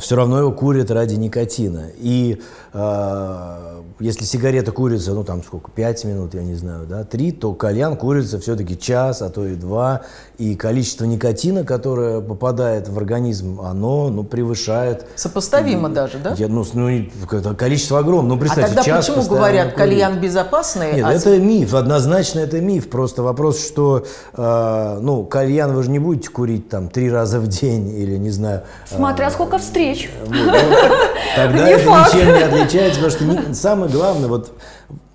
[0.00, 1.90] все равно его курят ради никотина.
[1.96, 7.32] И э, если сигарета курится, ну, там сколько, 5 минут, я не знаю, да, 3,
[7.32, 10.02] то кальян курится все-таки час, а то и два.
[10.38, 15.06] И количество никотина, которое попадает в организм, оно, ну, превышает...
[15.14, 16.34] Сопоставимо даже, да?
[16.36, 17.08] Я, ну, ну, и
[17.56, 18.30] количество огромное.
[18.30, 19.76] Ну, А представьте, тогда час почему говорят, курить.
[19.76, 20.94] кальян безопасный?
[20.94, 22.88] Нет, а это миф, однозначно это миф.
[22.90, 27.46] Просто вопрос, что, э, ну, кальян вы же не будете курить там три раза в
[27.48, 28.62] день или, не знаю...
[28.90, 30.10] э, Смотря сколько встреч.
[30.24, 30.52] вот, ну,
[31.36, 34.52] тогда Не это ничем не отличается, потому что ни- самое главное вот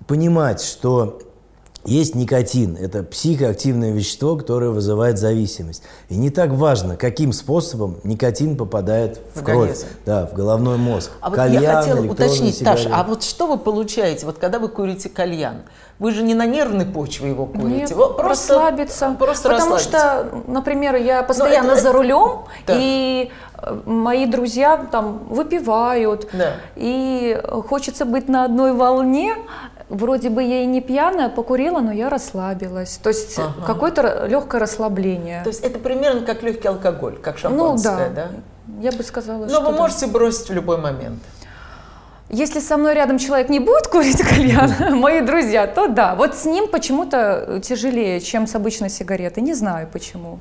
[0.06, 1.18] понимать, что
[1.84, 5.82] есть никотин, это психоактивное вещество, которое вызывает зависимость.
[6.08, 11.10] И не так важно, каким способом никотин попадает в, В кровь, да, в головной мозг.
[11.20, 12.90] А вот Кальян, я хотела уточнить, Таша, сигареты.
[12.92, 15.62] а вот что вы получаете, вот когда вы курите кальян?
[15.98, 19.14] Вы же не на нервной почве его курите, Нет, вы просто расслабиться.
[19.18, 20.26] Просто Потому расслабиться.
[20.30, 22.74] что, например, я постоянно это- за рулем, Да.
[22.76, 26.54] и э, мои друзья там выпивают, Да.
[26.76, 29.34] и хочется быть на одной волне.
[29.92, 32.98] Вроде бы я и не пьяная, покурила, но я расслабилась.
[33.02, 33.52] То есть Ага.
[33.66, 35.42] какое-то легкое расслабление.
[35.42, 38.30] То есть это примерно как легкий алкоголь, как ну шампанское, да, да?
[38.80, 39.78] я бы сказала, Но что вы да.
[39.78, 41.22] можете бросить в любой момент.
[42.30, 46.14] Если со мной рядом человек не будет курить кальян, мои друзья, то да.
[46.14, 49.42] Вот с ним почему-то тяжелее, чем с обычной сигаретой.
[49.42, 50.38] Не знаю почему.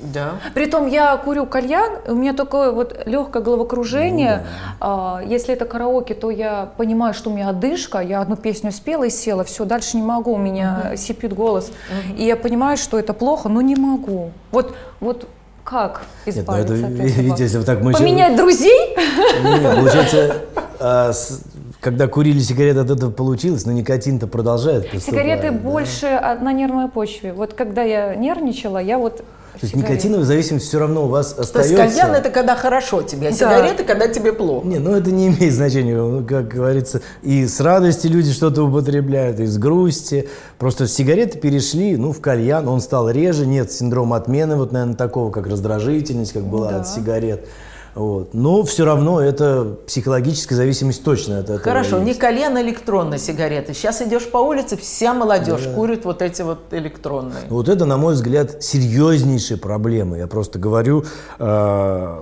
[0.00, 0.34] Да.
[0.54, 4.44] Притом я курю кальян, у меня такое вот легкое головокружение.
[4.80, 9.04] А, если это караоке, то я понимаю, что у меня одышка, я одну песню спела
[9.04, 11.72] и села, все, дальше не могу, у меня сипит голос.
[12.16, 14.32] И я понимаю, что это плохо, но не могу.
[14.52, 15.26] Вот, вот
[15.64, 17.06] как Нет, ну избавиться это, от этого?
[17.06, 18.96] видите, если так мы Поменять друзей?
[19.42, 20.36] Нет, получается,
[20.78, 21.42] а, с-
[21.80, 25.58] когда курили сигареты, от этого получилось, но никотин-то продолжает поступать, Сигареты да.
[25.58, 27.32] больше от- на нервной почве.
[27.32, 29.24] Вот когда я нервничала, я вот...
[29.60, 29.92] То есть сигареты.
[29.94, 31.76] никотиновая зависимость все равно у вас То есть остается.
[32.00, 33.36] кальян это когда хорошо тебе, а Да.
[33.36, 34.66] сигареты когда тебе плохо.
[34.66, 39.46] Не, ну это не имеет значения, как говорится, и с радости люди что-то употребляют, и
[39.46, 40.28] с грусти.
[40.58, 45.30] Просто сигареты перешли, ну, в кальян, он стал реже, нет синдрома отмены, вот, наверное, такого,
[45.30, 46.80] как раздражительность, как была Да.
[46.80, 47.46] от сигарет.
[47.96, 48.34] Вот.
[48.34, 51.60] Но все равно это психологическая зависимость точно от этого.
[51.60, 52.20] Хорошо, не есть.
[52.20, 53.72] кальян, а электронные сигареты.
[53.72, 57.44] Сейчас идешь по улице, вся молодежь курит вот эти вот электронные.
[57.48, 60.18] Вот это, на мой взгляд, серьезнейшая проблема.
[60.18, 61.06] Я просто говорю,
[61.38, 62.20] э,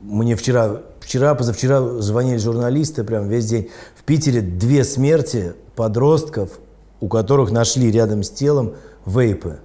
[0.00, 3.70] мне вчера, вчера, позавчера звонили журналисты, прям весь день.
[3.94, 6.58] В Питере две смерти подростков,
[7.00, 8.74] у которых нашли рядом с телом
[9.06, 9.60] вейпы.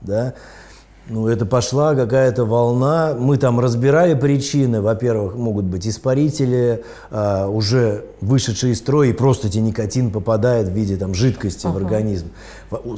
[0.00, 0.32] Да?
[1.08, 3.14] Ну, это пошла какая-то волна.
[3.16, 4.80] Мы там разбирали причины.
[4.80, 10.72] Во-первых, могут быть испарители, а, уже вышедшие из строя, и просто тебе никотин попадает в
[10.72, 12.26] виде там, жидкости в организм.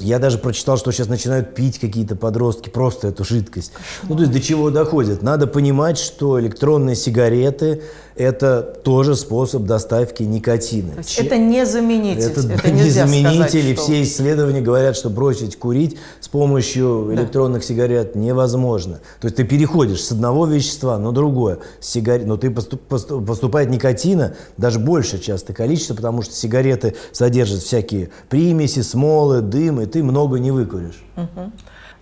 [0.01, 3.73] Я даже прочитал, что сейчас начинают пить какие-то подростки просто эту жидкость.
[4.09, 5.23] Ну, то есть до чего доходит?
[5.23, 7.83] Надо понимать, что электронные сигареты–
[8.17, 11.05] это тоже способ доставки никотина.
[11.05, 12.23] Че- это не заменитель.
[12.23, 17.63] это, Это, не заменитель, сказать, что- все исследования говорят, что бросить курить с помощью электронных
[17.63, 18.99] сигарет невозможно.
[19.21, 23.71] То есть ты переходишь с одного вещества на другое, сигарет, но ты поступ- поступ- поступает
[23.71, 30.03] никотина даже больше часто количество, потому что сигареты содержат всякие примеси, смолы, дым, и ты
[30.03, 31.03] много не выкуришь.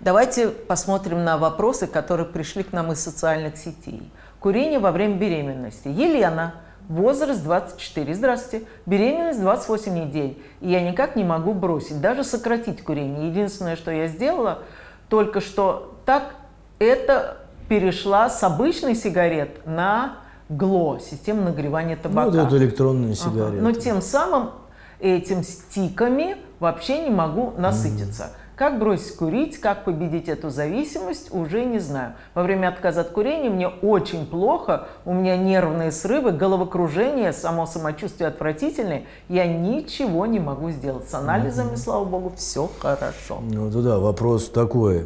[0.01, 4.11] Давайте посмотрим на вопросы, которые пришли к нам из социальных сетей.
[4.41, 5.89] Курение во время беременности.
[5.89, 6.55] Елена,
[6.89, 8.15] возраст 24.
[8.15, 8.67] Здравствуйте.
[8.85, 10.39] Беременность 28 недель.
[10.61, 13.29] И я никак не могу бросить, даже сократить курение.
[13.29, 14.59] Единственное, что я сделала,
[15.09, 16.35] только что так
[16.79, 17.39] это
[17.69, 20.19] перешла с обычной сигарет на
[20.51, 22.31] ГЛО, систему нагревания Ну, табака.
[22.31, 23.17] вот эту электронную Ага.
[23.31, 23.63] сигарету.
[23.65, 24.51] Но тем самым
[25.01, 28.31] этим стиками вообще не могу насытиться.
[28.57, 32.15] Как бросить курить, как победить эту зависимость, уже не знаю.
[32.33, 38.29] Во время отказа от курения мне очень плохо, у меня нервные срывы, головокружение, само самочувствие
[38.29, 39.03] отвратительное.
[39.29, 41.07] Я ничего не могу сделать.
[41.07, 43.41] С анализами, слава богу, все хорошо.
[43.43, 45.05] Ну, да, вопрос такой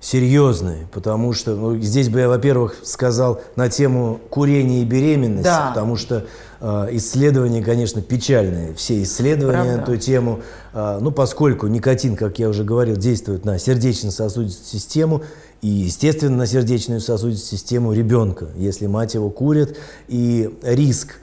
[0.00, 5.68] серьезный, потому что ну, здесь бы я, во-первых, сказал на тему курения и беременности, Да.
[5.68, 6.26] потому что
[6.60, 9.92] исследования, конечно, печальные, все исследования на Правда.
[9.92, 10.40] эту тему,
[10.78, 15.22] Э, ну, поскольку никотин, как я уже говорил, действует на сердечно-сосудистую систему
[15.60, 21.16] и, естественно, на сердечную сосудистую систему ребенка, если мать его курит, и риск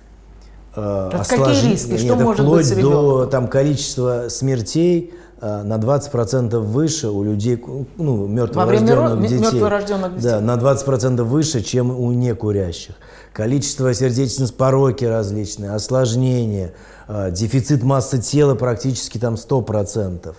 [0.76, 1.98] э, Так какие риски?
[1.98, 7.64] Что это может вплоть быть до там, количества смертей э, на 20% выше у людей,
[7.98, 9.40] ну, мертворожденных детей.
[9.40, 10.30] мертворожденных детей.
[10.32, 12.96] Да, на 20% выше, чем у некурящих.
[13.36, 16.72] Количество сердечных пороки различные, осложнения,
[17.10, 20.38] э, дефицит массы тела практически там 100%.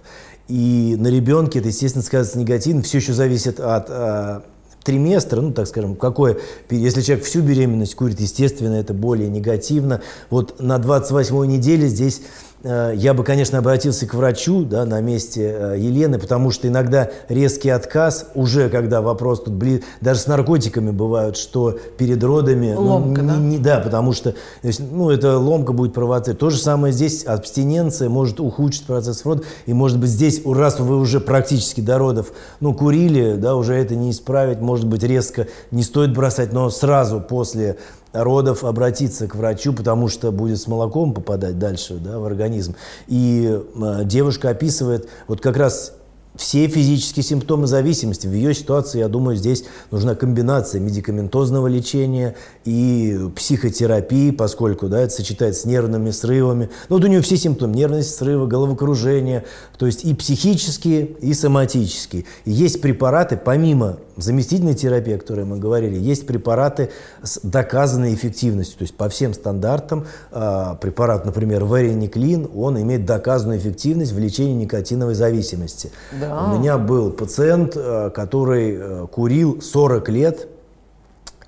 [0.49, 2.81] И на ребенке это, естественно, сказывается негативно.
[2.81, 4.41] Все еще зависит от э,
[4.83, 6.39] триместра, ну, так скажем, какое,
[6.71, 10.01] если человек всю беременность курит, естественно, это более негативно.
[10.31, 12.23] Вот на 28 неделе здесь
[12.65, 17.71] я бы, конечно, обратился к врачу да, на месте э, Елены, потому что иногда резкий
[17.71, 19.85] отказ, уже когда вопрос тут бли...
[20.01, 22.73] даже с наркотиками бывают, что перед родами...
[22.73, 23.37] ну, Ломка, не- да?
[23.37, 26.41] не- да, потому что то есть, ну, это ломка будет провоцировать.
[26.41, 30.97] То же самое здесь, абстиненция может ухудшить процесс рода, и может быть здесь, раз вы
[30.97, 35.83] уже практически до родов, ну, курили, да, уже это не исправить, может быть, резко не
[35.83, 37.77] стоит бросать, но сразу после
[38.13, 42.75] родов обратиться к врачу, потому что будет с молоком попадать дальше да, в организм.
[43.07, 45.96] И э, девушка описывает вот как раз
[46.37, 48.27] все физические симптомы зависимости.
[48.27, 55.13] В ее ситуации, я думаю, здесь нужна комбинация медикаментозного лечения и психотерапии, поскольку да, это
[55.13, 56.71] сочетается с нервными срывами.
[56.89, 57.75] Ну, вот у нее все симптомы.
[57.75, 59.45] Нервные срывы, головокружение.
[59.79, 62.25] То есть и психические, и соматические.
[62.45, 66.91] И есть препараты, помимо заместительной терапии, о которой мы говорили, есть препараты
[67.23, 68.79] с доказанной эффективностью.
[68.79, 74.55] То есть по всем стандартам а, препарат, например, варениклин, он имеет доказанную эффективность в лечении
[74.55, 75.91] никотиновой зависимости.
[76.19, 76.26] Да.
[76.29, 80.49] У меня был пациент, э, который э, курил 40 лет,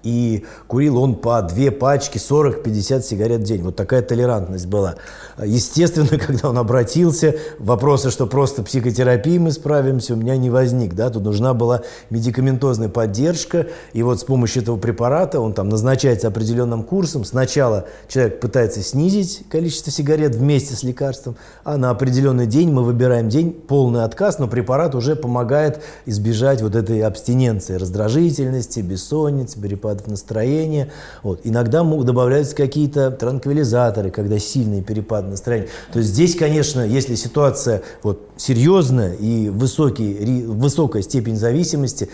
[0.03, 3.63] и курил он по две пачки 40-50 сигарет в день.
[3.63, 4.97] Вот такая толерантность была.
[5.43, 10.95] Естественно, когда он обратился, вопроса, что просто психотерапией мы справимся, у меня не возник.
[10.95, 11.11] Да?
[11.11, 13.67] Тут нужна была медикаментозная поддержка.
[13.93, 17.25] И вот с помощью этого препарата, он там назначается определенным курсом.
[17.25, 23.29] Сначала человек пытается снизить количество сигарет вместе с лекарством, а на определенный день мы выбираем
[23.29, 29.59] день полный отказ, но препарат уже помогает избежать вот этой абстиненции, раздражительности, бессонницы,
[29.89, 30.91] перепадов настроения.
[31.23, 31.41] Вот.
[31.45, 35.69] Иногда могут добавляются какие-то транквилизаторы, когда сильный перепад настроения.
[35.93, 42.09] То есть здесь, конечно, если ситуация вот, серьезная и высокий, высокая степень зависимости,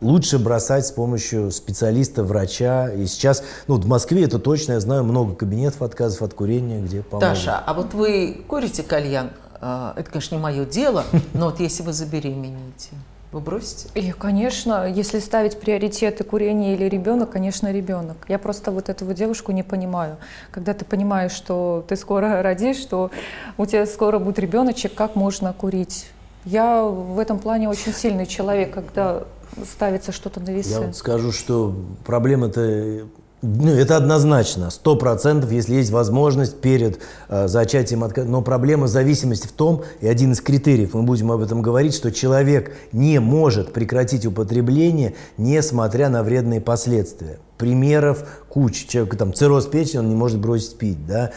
[0.00, 2.90] лучше бросать с помощью специалиста, врача.
[2.90, 7.02] И сейчас, ну, в Москве это точно, я знаю, много кабинетов отказов от курения, где
[7.02, 7.28] помогут.
[7.28, 9.30] Таша, а вот вы курите кальян?
[9.62, 12.92] А, Это, конечно, не мое дело, но вот если вы забеременеете,
[13.32, 13.88] вы бросите?
[13.94, 18.16] И, конечно, если ставить приоритеты курение или ребенок, конечно, ребенок.
[18.28, 20.16] Я просто вот эту девушку не понимаю.
[20.50, 23.10] Когда ты понимаешь, что ты скоро родишь, что
[23.56, 26.06] у тебя скоро будет ребеночек, как можно курить?
[26.44, 29.24] Я в этом плане очень сильный человек, когда
[29.64, 30.70] ставится что-то на весы.
[30.70, 33.06] Я вот скажу, что проблема-то
[33.42, 38.28] ну, это однозначно, сто процентов, если есть возможность перед э, зачатием отказа.
[38.28, 42.12] Но проблема зависимости в том, и один из критериев, мы будем об этом говорить, что
[42.12, 47.38] человек не может прекратить употребление, несмотря на вредные последствия.
[47.56, 48.86] Примеров куча.
[48.86, 51.06] Человек там цирроз печени, он не может бросить пить.
[51.06, 51.32] Да,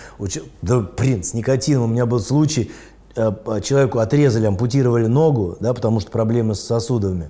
[0.62, 2.70] да блин, с никотином у меня был случай,
[3.16, 3.32] э,
[3.64, 7.30] человеку отрезали, ампутировали ногу, да, потому что проблемы с сосудами.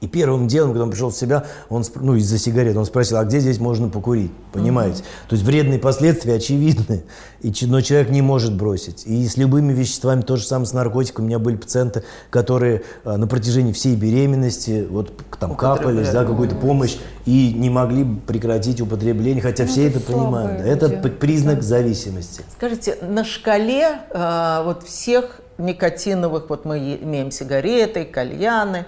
[0.00, 3.24] И первым делом, когда он пришел в себя, он, ну, из-за сигарет, он спросил, а
[3.24, 4.30] где здесь можно покурить?
[4.52, 5.02] Понимаете?
[5.28, 7.02] То есть вредные последствия очевидны,
[7.40, 9.04] и, но человек не может бросить.
[9.06, 11.24] И с любыми веществами, то же самое с наркотиками.
[11.24, 16.54] У меня были пациенты, которые а, на протяжении всей беременности вот там капались, да, какую-то
[16.54, 20.62] помощь, и не могли прекратить употребление, хотя Ну, все это это понимают.
[20.62, 20.68] да.
[20.68, 22.42] Это признак зависимости.
[22.56, 28.86] Скажите, на шкале а, вот всех никотиновых, вот мы имеем сигареты, кальяны,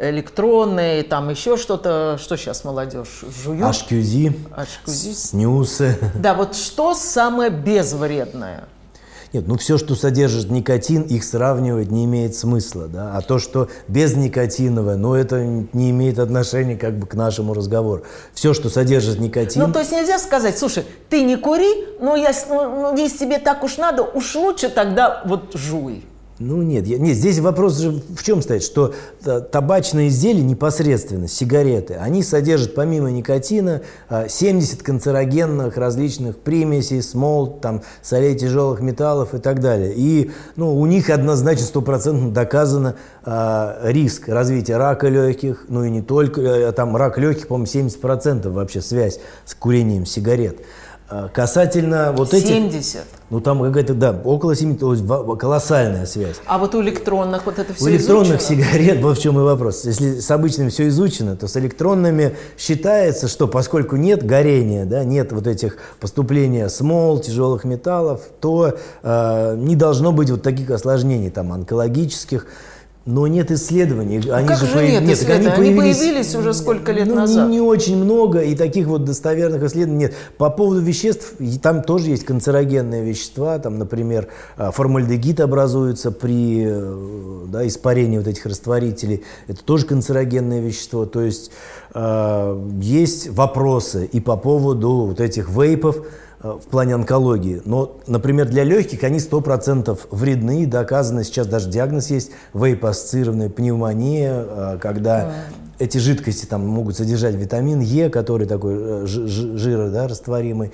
[0.00, 3.62] электронные, там еще что-то, что сейчас молодежь жует?
[3.62, 4.34] HQZ,
[4.86, 5.12] HQZ.
[5.14, 5.98] снюсы.
[6.14, 8.64] Да, вот что самое безвредное?
[9.34, 13.12] Нет, ну все, что содержит никотин, их сравнивать не имеет смысла, да.
[13.14, 18.04] А то, что безникотиновое, ну это не имеет отношения как бы к нашему разговору.
[18.32, 21.68] Все, что содержит никотин, Ну, то есть нельзя сказать, слушай, ты не кури,
[22.00, 26.06] но я, с- ну, ну, если тебе так уж надо, уж лучше тогда вот жуй.
[26.40, 31.26] Ну нет, я- нет, здесь вопрос же в чем стоит, что та- табачные изделия непосредственно,
[31.26, 39.34] сигареты, они содержат помимо никотина а, 70 канцерогенных различных примесей, смол, там, солей тяжелых металлов
[39.34, 39.92] и так далее.
[39.96, 46.02] И ну, у них однозначно стопроцентно доказано а, риск развития рака легких, ну и не
[46.02, 50.60] только, э, там рак легких, по-моему, 70% вообще связь с курением сигарет.
[51.10, 52.48] А, Касательно вот этих...
[52.48, 53.00] 70.
[53.30, 55.04] Ну, там какая-то, да, около 70, то есть
[55.38, 56.36] колоссальная связь.
[56.46, 58.64] А вот у электронных вот это все У электронных изучено?
[58.64, 59.84] сигарет, вот в чем и вопрос.
[59.86, 65.32] Если с обычными все изучено, то с электронными считается, что поскольку нет горения, да, нет
[65.32, 71.52] вот этих поступления смол, тяжелых металлов, то э, не должно быть вот таких осложнений там
[71.52, 72.46] онкологических.
[73.10, 74.18] Но нет исследований.
[74.30, 75.70] Они Ну как же появ- нет так исследований?
[75.70, 77.48] Они появились уже сколько лет ну, назад.
[77.48, 80.14] Не, не очень много, и таких вот достоверных исследований нет.
[80.36, 87.44] По поводу веществ, там тоже есть канцерогенные вещества, там, например, а, формальдегид образуется при э,
[87.46, 89.24] да, испарении вот этих растворителей.
[89.46, 91.06] Это тоже канцерогенное вещество.
[91.06, 91.50] То есть
[91.94, 96.04] э, есть вопросы и по поводу вот этих вейпов,
[96.42, 97.60] в плане онкологии.
[97.64, 104.78] Но, например, для легких они 100% вредны, доказано, сейчас даже диагноз есть, вейп-ассоциированная пневмония, э,
[104.80, 105.32] когда
[105.78, 110.72] эти жидкости там могут содержать витамин Е, который такой э, жи- жи- жира, да, растворимый.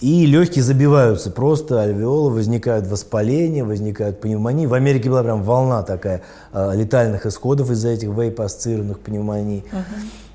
[0.00, 4.64] И легкие забиваются просто, альвеолы, возникают воспаления, возникают пневмонии.
[4.64, 6.22] В Америке была прям волна такая
[6.54, 9.62] э, летальных исходов из-за этих вейп-ассоциированных пневмоний.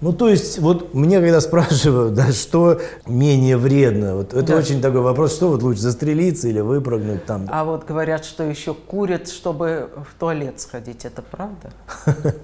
[0.01, 4.55] Ну, то есть, вот мне когда спрашивают, да, что менее вредно, вот это Да.
[4.57, 7.47] очень такой вопрос, что вот лучше, застрелиться или выпрыгнуть там.
[7.49, 11.05] А вот говорят, что еще курят, чтобы в туалет сходить.
[11.05, 11.71] Это правда?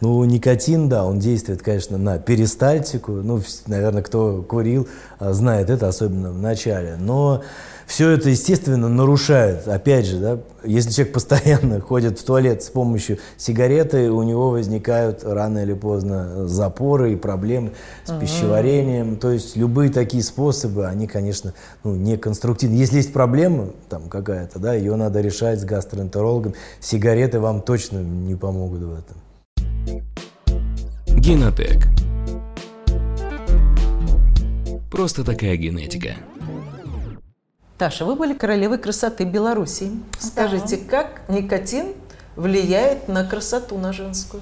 [0.00, 3.12] Ну, никотин, да, он действует, конечно, на перистальтику.
[3.12, 4.88] Ну, наверное, кто курил,
[5.18, 6.96] а, знает это, особенно в начале.
[6.98, 7.42] Но
[7.86, 9.66] все это, естественно, нарушает.
[9.68, 15.24] Опять же, да, если человек постоянно ходит в туалет с помощью сигареты, у него возникают
[15.24, 17.72] рано или поздно запоры и проблемы
[18.04, 19.16] с пищеварением.
[19.16, 21.54] То есть любые такие способы, они, конечно,
[21.84, 22.74] ну, не конструктивны.
[22.74, 26.54] Если есть проблема там какая-то, да, ее надо решать с гастроэнтерологом.
[26.80, 30.02] Сигареты вам точно не помогут в этом.
[31.18, 31.86] Генотек.
[34.90, 36.16] Просто такая генетика.
[37.82, 39.90] Таша, вы были королевой красоты Беларуси.
[40.16, 41.94] Скажите, как никотин
[42.36, 44.40] влияет на красоту на женскую?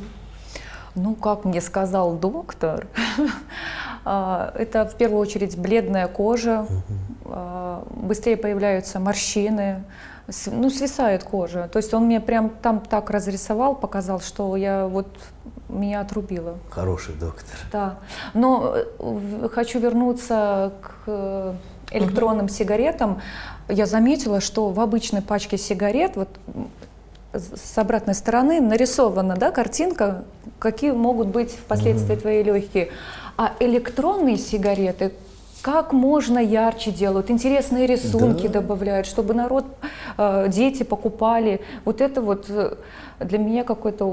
[0.95, 2.87] Ну, как мне сказал доктор,
[4.05, 6.67] а, это в первую очередь бледная кожа,
[7.25, 9.85] а, быстрее появляются морщины,
[10.45, 11.71] ну, свисает кожа.
[11.73, 15.09] То есть он мне прям там так разрисовал, показал, что я вот
[15.71, 16.59] меня отрубило.
[16.69, 17.57] Хороший доктор.
[17.73, 18.01] Да,
[18.35, 21.57] но э, хочу вернуться к
[21.91, 23.21] электронным сигаретам.
[23.69, 26.29] Я заметила, что в обычной пачке сигарет вот
[27.33, 30.25] с обратной стороны нарисована да, картинка,
[30.59, 32.91] какие могут быть впоследствии твои легкие.
[33.37, 35.13] А электронные сигареты
[35.63, 38.61] как можно ярче делают, интересные рисунки Да.
[38.61, 39.65] добавляют, чтобы народ,
[40.19, 41.61] э, дети покупали.
[41.85, 42.77] Вот это вот э,
[43.21, 44.05] для меня какая-то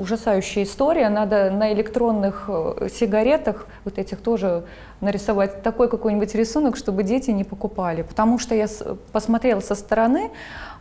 [0.00, 1.08] ужасающая история.
[1.10, 4.62] Надо на электронных э, сигаретах вот этих тоже
[5.00, 8.02] нарисовать такой какой-нибудь рисунок, чтобы дети не покупали.
[8.02, 8.66] Потому что я
[9.12, 10.30] посмотрела со стороны,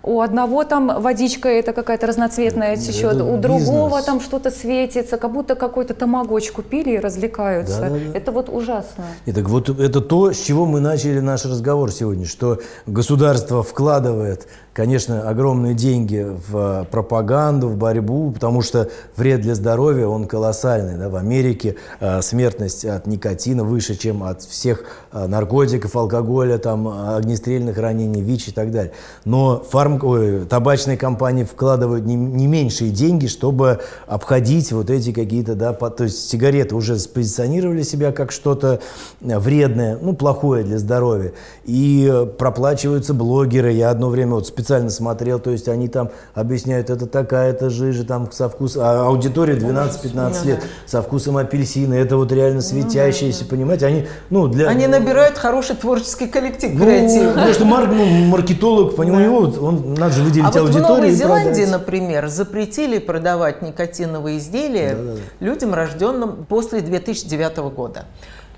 [0.04, 4.06] у одного там водичка это какая-то разноцветная Это течет, у другого бизнес.
[4.06, 7.80] там что-то светится, как будто какой-то тамагоч купили и развлекаются.
[7.80, 8.18] Да-да-да.
[8.18, 9.06] Это вот ужасно.
[9.26, 15.30] Итак, вот это то, с чего мы начали наш разговор сегодня, что государство вкладывает, конечно,
[15.30, 20.98] огромные деньги в э, пропаганду, в борьбу, потому что вред для здоровья, он колоссальный.
[20.98, 21.08] Да?
[21.08, 24.84] В Америке э, смертность от никотина выше, чем от всех
[25.14, 28.92] э, наркотиков, алкоголя, там, огнестрельных ранений, ВИЧ и так далее.
[29.24, 29.93] Но фарм...
[30.02, 35.90] ой, табачные компании вкладывают не, не меньшие деньги, чтобы обходить вот эти какие-то, да, по-
[35.90, 38.80] то есть сигареты уже спозиционировали себя как что-то
[39.22, 41.34] э, вредное, ну, плохое для здоровья.
[41.66, 43.72] И э, проплачиваются блогеры.
[43.74, 48.32] Я одно время вот специально смотрел, то есть они там объясняют, это такая-то жижа, там
[48.32, 54.06] со вкусом, а аудитория 12-15 лет, со вкусом апельсина, это вот реально светящиеся, понимаете, они,
[54.30, 54.68] ну, для...
[54.70, 57.34] Они набирают хороший творческий коллектив, Ну, креативный.
[57.34, 61.12] потому что Марк, ну, маркетолог, по нему, у надо же выделить А вот в Новой
[61.12, 61.72] Зеландии, продать.
[61.72, 64.98] например, запретили продавать никотиновые изделия
[65.40, 68.06] людям, рожденным после 2009 года.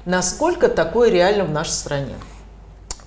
[0.06, 2.14] Насколько такое реально в нашей стране?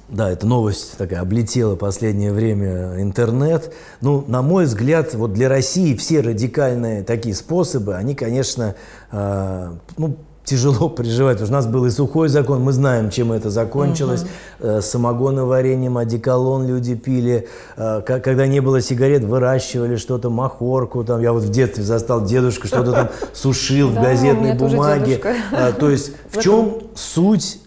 [0.09, 3.75] Да, эта новость такая облетела последнее время интернет.
[4.01, 8.75] Ну, на мой взгляд, вот для России все радикальные такие способы, они, конечно,
[9.13, 10.17] э, ну,
[10.49, 10.89] тяжело.
[10.89, 14.25] Потому что у нас был и сухой закон, мы знаем, чем это закончилось.
[14.61, 17.49] Э, самогоноварением, одеколон люди пили.
[17.77, 21.05] Э, когда не было сигарет, выращивали что-то, махорку.
[21.05, 25.21] Там, я вот в детстве застал дедушка, что-то там сушил в газетной бумаге.
[25.53, 27.61] А, То есть в чем суть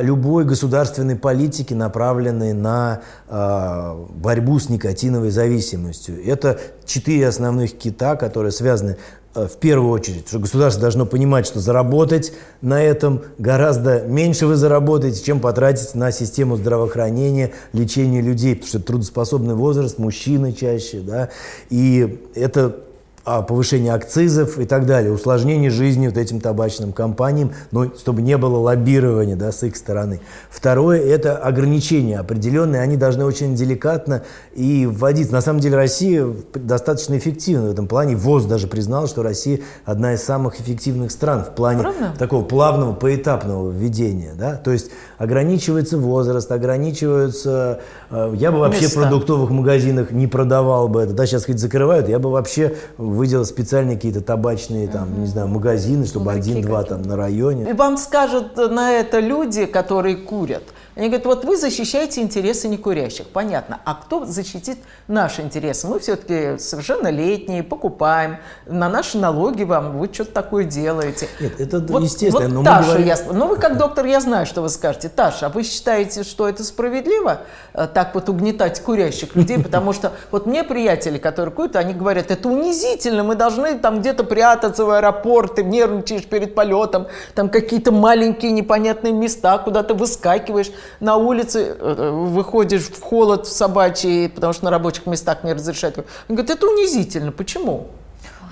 [0.00, 6.16] любой государственной политики, направленной на борьбу с никотиновой зависимостью?
[6.24, 11.60] Это четыре основных кита, которые связаны э, в первую очередь, что государство должно понимать, что
[11.60, 12.32] заработать
[12.62, 18.80] на этом гораздо меньше вы заработаете, чем потратить на систему здравоохранения, лечения людей, потому что
[18.80, 21.28] трудоспособный возраст, мужчины чаще, да,
[21.68, 22.85] и это
[23.26, 28.58] повышение акцизов и так далее, усложнение жизни вот этим табачным компаниям, но чтобы не было
[28.58, 30.20] лоббирования да, с их стороны.
[30.48, 34.22] Второе– это ограничения определенные, они должны очень деликатно
[34.54, 35.32] и вводиться.
[35.32, 38.14] На самом деле Россия достаточно эффективна в этом плане.
[38.16, 42.12] ВОЗ даже признал, что Россия одна из самых эффективных стран в плане Правда?
[42.18, 44.32] такого плавного, поэтапного введения.
[44.38, 44.54] Да?
[44.54, 47.80] То есть ограничивается возраст, ограничиваются...
[48.10, 49.00] э, Я бы вообще в Места.
[49.00, 51.12] продуктовых магазинах не продавал бы это.
[51.12, 52.76] Да, сейчас хоть закрывают, я бы вообще
[53.16, 57.68] выделил специальные какие-то табачные, там, не знаю, магазины, чтобы один-два там на районе.
[57.68, 60.62] И вам скажут на это люди, которые курят.
[60.96, 63.26] Они говорят, вот вы защищаете интересы некурящих.
[63.26, 63.80] Понятно.
[63.84, 64.78] А кто защитит
[65.08, 65.86] наши интересы?
[65.88, 68.38] Мы все-таки совершеннолетние, покупаем.
[68.64, 71.28] На наши налоги вам, вы что-то такое делаете.
[71.38, 74.20] Нет, это Вот- естественно, вот но мы Таша, говорим- я, ну вы как доктор, я
[74.20, 75.10] знаю, что вы скажете.
[75.10, 77.40] Таша, а вы считаете, что это справедливо,
[77.74, 79.62] э, так вот угнетать курящих людей?
[79.62, 84.24] Потому что вот мне приятели, которые курят, они говорят, это унизительно, мы должны там где-то
[84.24, 90.70] прятаться в аэропорт, ты нервничаешь перед полетом, там какие-то маленькие непонятные места, куда ты выскакиваешь
[91.00, 95.98] на улице, э, выходишь в холод в собачий, потому что на рабочих местах не разрешают.
[95.98, 97.32] Они говорят, это унизительно.
[97.32, 97.88] Почему?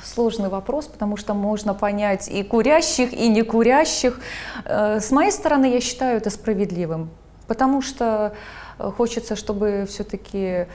[0.05, 4.20] Сложный вопрос, потому что можно понять и курящих, и не курящих.
[4.64, 7.11] Э, С моей стороны, я считаю это справедливым,
[7.47, 8.35] потому что
[8.78, 10.66] э, хочется, чтобы все-таки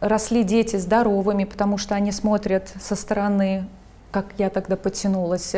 [0.00, 3.66] росли дети здоровыми, потому что они смотрят со стороны,
[4.12, 5.54] как я тогда потянулась,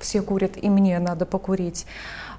[0.00, 1.86] все курят, и мне надо покурить.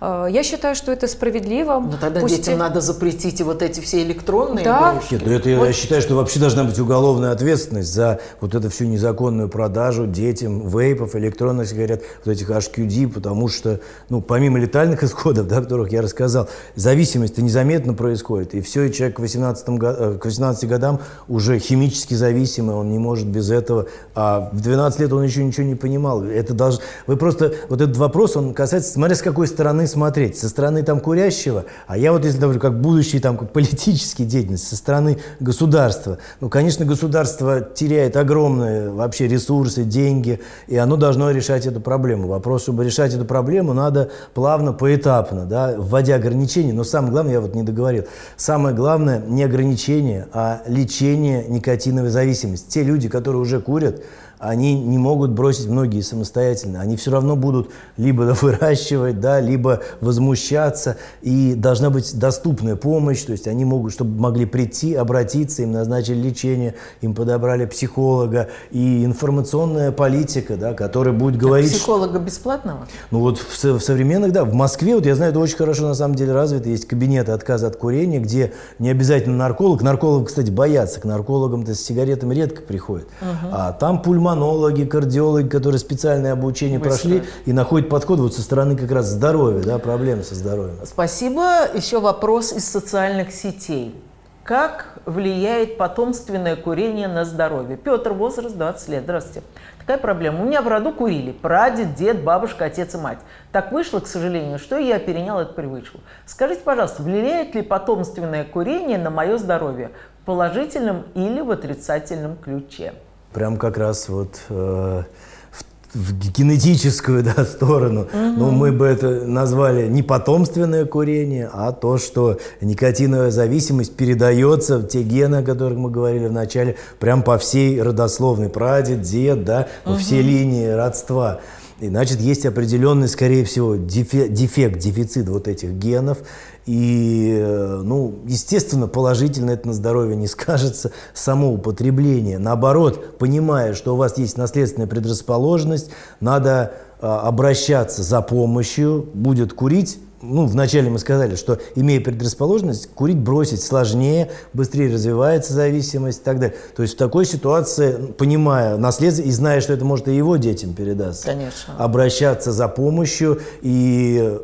[0.02, 1.80] Э, Я считаю, что это справедливо.
[1.80, 4.92] Ну тогда Пусть детям и- надо запретить и вот эти все электронные Да.
[4.94, 5.14] игрушки.
[5.16, 8.70] Нет, ну это я Вот считаю, что вообще должна быть уголовная ответственность за вот эту
[8.70, 13.80] всю незаконную продажу детям вейпов, электронных сигарет, вот этих HQD, потому что,
[14.10, 18.54] ну, помимо летальных исходов, да, о которых я рассказал, зависимость-то незаметно происходит.
[18.54, 22.90] И все, и человек к 18, го- э, к 18 годам уже химически зависимый, он
[22.92, 23.88] не может без этого.
[24.14, 26.24] А в 12 лет он еще ничего не понимал.
[26.24, 26.82] Это должно...
[27.08, 27.54] Вы просто...
[27.70, 30.38] Вот этот вопрос, он касается, смотря с какой стороны смотреть.
[30.38, 34.68] Со стороны там курящего, а я вот если, например, как будущий там как политический деятельность,
[34.68, 36.18] со стороны государства.
[36.42, 42.28] Ну, конечно, государство теряет огромные вообще ресурсы, деньги, и оно должно решать эту проблему.
[42.28, 46.74] Вопрос, чтобы решать эту проблему, надо плавно, поэтапно, да, вводя ограничения.
[46.74, 48.06] Но самое главное, я вот не договорил,
[48.38, 52.70] самое главное не ограничение, а лечение никотиновой зависимости.
[52.70, 54.04] Те люди, которые уже курят,
[54.50, 56.82] они не могут бросить многие самостоятельно.
[56.82, 60.98] Они все равно будут либо выращивать, да, либо возмущаться.
[61.22, 63.22] И должна быть доступная помощь.
[63.24, 68.50] То есть они могут, чтобы могли прийти, обратиться, им назначили лечение, им подобрали психолога.
[68.72, 71.70] И информационная политика, да, которая будет говорить...
[71.70, 72.88] что- Психолога бесплатного?
[73.12, 75.94] ну вот в, в современных, да, в Москве, вот я знаю, это очень хорошо на
[75.96, 81.00] самом деле развито, есть кабинеты отказа от курения, где не обязательно нарколог, наркологов, кстати, боятся,
[81.00, 83.08] к наркологам-то с сигаретами редко приходят,
[83.52, 84.02] а там
[84.36, 89.64] пульмонологи, кардиологи, которые специальное обучение прошли и находят подход вот со стороны как раз здоровья,
[89.64, 90.78] да, проблем со здоровьем.
[90.86, 91.68] Спасибо.
[91.74, 93.96] Еще вопрос из социальных сетей.
[94.44, 97.78] Как влияет потомственное курение на здоровье?
[97.78, 99.04] Петр, возраст 20 лет.
[99.04, 99.42] Здравствуйте.
[99.80, 100.44] Такая проблема.
[100.44, 101.32] У меня в роду курили.
[101.32, 103.20] Прадед, дед, бабушка, отец и мать.
[103.52, 106.00] Так вышло, к сожалению, что я перенял эту привычку.
[106.28, 112.94] Скажите, пожалуйста, влияет ли потомственное курение на мое здоровье в положительном или в отрицательном ключе?
[113.36, 115.04] Прям как раз вот э,
[115.52, 118.08] в, в генетическую да, сторону.
[118.14, 125.04] Но мы бы это назвали не потомственное курение, а то, что никотиновая зависимость передается, те
[125.04, 128.48] гены, о которых мы говорили в начале, прям по всей родословной.
[128.48, 131.42] Прадед, дед, да, во все линии родства.
[131.80, 136.20] И, значит, есть определенный, скорее всего, дефе- дефект, дефицит вот этих генов.
[136.66, 142.40] И, э, ну, естественно, положительно это на здоровье не скажется, само употребление.
[142.40, 145.90] Наоборот, понимая, что у вас есть наследственная предрасположенность,
[146.22, 150.00] надо а, обращаться за помощью, будет курить.
[150.28, 156.40] Ну, вначале мы сказали, что имея предрасположенность, курить бросить сложнее, быстрее развивается зависимость и так
[156.40, 156.56] далее.
[156.76, 160.74] То есть в такой ситуации, понимая наследство и зная, что это может и его детям
[160.74, 161.76] передаться, Конечно.
[161.78, 164.40] обращаться за помощью и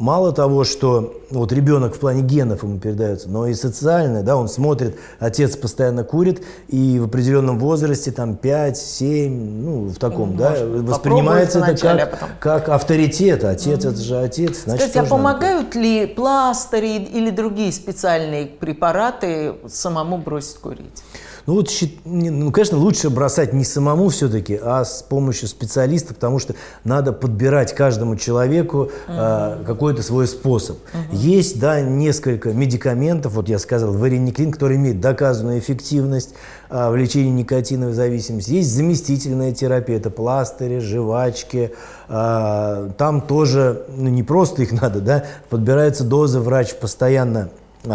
[0.00, 4.48] Мало того, что вот ребенок в плане генов ему передается, но и социальное, да, он
[4.48, 10.56] смотрит, отец постоянно курит, и в определенном возрасте, там 5, 7, ну, в таком, да,
[10.64, 13.44] воспринимается это вначале, а как, как авторитет.
[13.44, 18.46] Отец, это же отец, значит, Скажите, а тоже надо помогают ли пластыри или другие специальные
[18.46, 21.02] препараты самому бросить курить?
[21.50, 21.68] Ну вот,
[22.04, 27.74] ну, конечно, лучше бросать не самому все-таки, а с помощью специалиста, потому что надо подбирать
[27.74, 30.78] каждому человеку а, какой-то свой способ.
[31.10, 36.34] Есть, да, несколько медикаментов, вот я сказал, варениклин, который имеет доказанную эффективность
[36.68, 38.52] а, в лечении никотиновой зависимости.
[38.52, 41.72] Есть заместительная терапия, это пластыри, жвачки.
[42.08, 47.50] А, там тоже, ну не просто их надо, да, подбирается доза, врач постоянно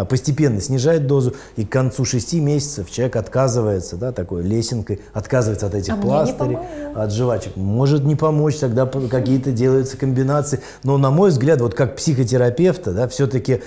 [0.08, 5.74] постепенно снижает дозу, и к концу 6 месяцев человек отказывается, да, такой лесенкой, отказывается от
[5.74, 6.58] этих А пластырей,
[6.94, 7.56] от жвачек.
[7.56, 10.60] Может не помочь, тогда какие-то делаются комбинации.
[10.82, 13.62] Но, на мой взгляд, вот как психотерапевта, да, все-таки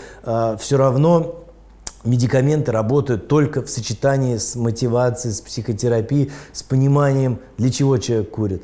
[0.60, 1.46] все равно
[2.04, 8.64] медикаменты работают только в сочетании с мотивацией, с психотерапией, с пониманием, для чего человек курит.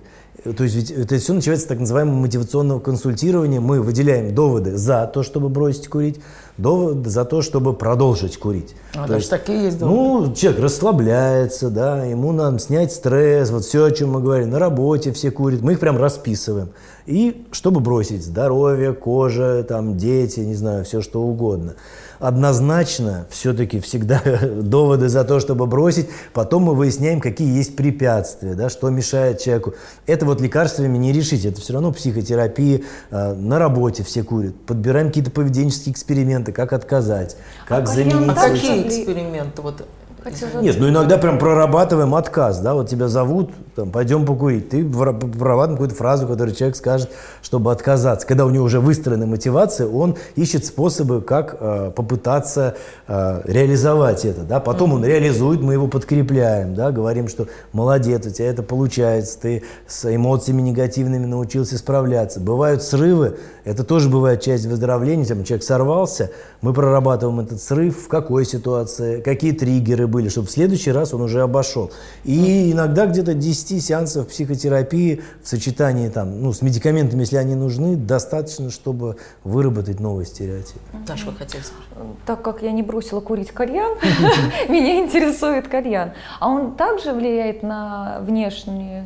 [0.54, 3.60] То есть ведь это все начинается с так называемого мотивационного консультирования.
[3.60, 6.22] Мы выделяем доводы за то, чтобы бросить курить,
[6.58, 8.76] доводы за то, чтобы продолжить курить.
[8.94, 10.28] А, То есть, такие есть доводы?
[10.28, 14.60] Ну, человек расслабляется, да, ему надо снять стресс, вот все, о чем мы говорили, на
[14.60, 16.70] работе все курят, мы их прям расписываем.
[17.08, 21.74] И чтобы бросить здоровье, кожа, там, дети, не знаю, все что угодно.
[22.20, 24.22] Однозначно, все-таки всегда
[24.62, 26.10] доводы за то, чтобы бросить.
[26.34, 29.74] Потом мы выясняем, какие есть препятствия, да, что мешает человеку.
[30.06, 32.82] Это вот лекарствами не решить, это все равно психотерапия.
[33.12, 34.56] а, На работе все курят.
[34.66, 37.38] Подбираем какие-то поведенческие эксперименты, как отказать,
[37.68, 38.38] как кальян заменить.
[38.38, 39.62] А какие эксперименты?
[39.62, 39.86] Вот
[40.24, 44.86] Хотела нет, ну иногда прям прорабатываем отказ, да, вот тебя зовут, там, пойдем покурить, ты
[44.86, 47.10] прорабатываем какую-то фразу, которую человек скажет,
[47.42, 48.26] чтобы отказаться.
[48.26, 54.44] Когда у него уже выстроена мотивация, он ищет способы, как э, попытаться э, реализовать это,
[54.44, 59.40] да, потом он реализует, мы его подкрепляем, да, говорим, что молодец, у тебя это получается,
[59.42, 62.40] ты с эмоциями негативными научился справляться.
[62.40, 68.08] Бывают срывы, это тоже бывает часть выздоровления, там человек сорвался, мы прорабатываем этот срыв, в
[68.08, 71.92] какой ситуации, какие триггеры были, чтобы в следующий раз он уже обошел.
[72.24, 77.96] И иногда где-то 10 сеансов психотерапии в сочетании там, ну, с медикаментами, если они нужны,
[77.96, 80.78] достаточно, чтобы выработать новый стереотип.
[81.08, 81.86] Даша, вы хотели спросить?
[82.26, 83.98] Так как я не бросила курить кальян,
[84.70, 86.12] меня интересует кальян.
[86.40, 89.06] А он также влияет на внешние?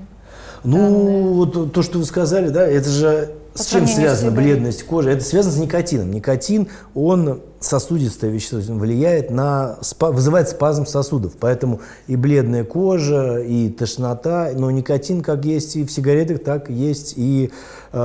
[0.63, 4.31] Ну, вот то, что вы сказали, да, это же По с чем сравнению с связана
[4.31, 4.53] сигаретой.
[4.55, 5.09] бледность кожи?
[5.11, 6.11] Это связано с никотином.
[6.11, 11.33] Никотин, он сосудистое вещество, влияет на, спа- вызывает спазм сосудов.
[11.39, 17.13] Поэтому и бледная кожа, и тошнота, но никотин как есть и в сигаретах, так есть
[17.17, 17.51] и
[17.91, 17.97] э,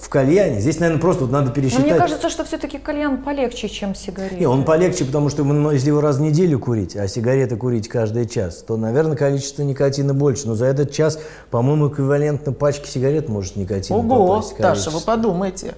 [0.00, 0.60] в кальяне.
[0.60, 1.84] Здесь, наверное, просто вот надо Но пересчитать.
[1.84, 4.36] мне кажется, что все-таки кальян полегче, чем сигареты.
[4.36, 7.88] Не, он полегче, потому что ну, если его раз в неделю курить, а сигареты курить
[7.88, 10.48] каждый час, то, наверное, количество никотина больше.
[10.48, 11.18] Но за этот час,
[11.50, 14.58] по-моему, эквивалентно пачки сигарет может никотин Ого, попасть.
[14.58, 15.74] Даша, вы подумайте.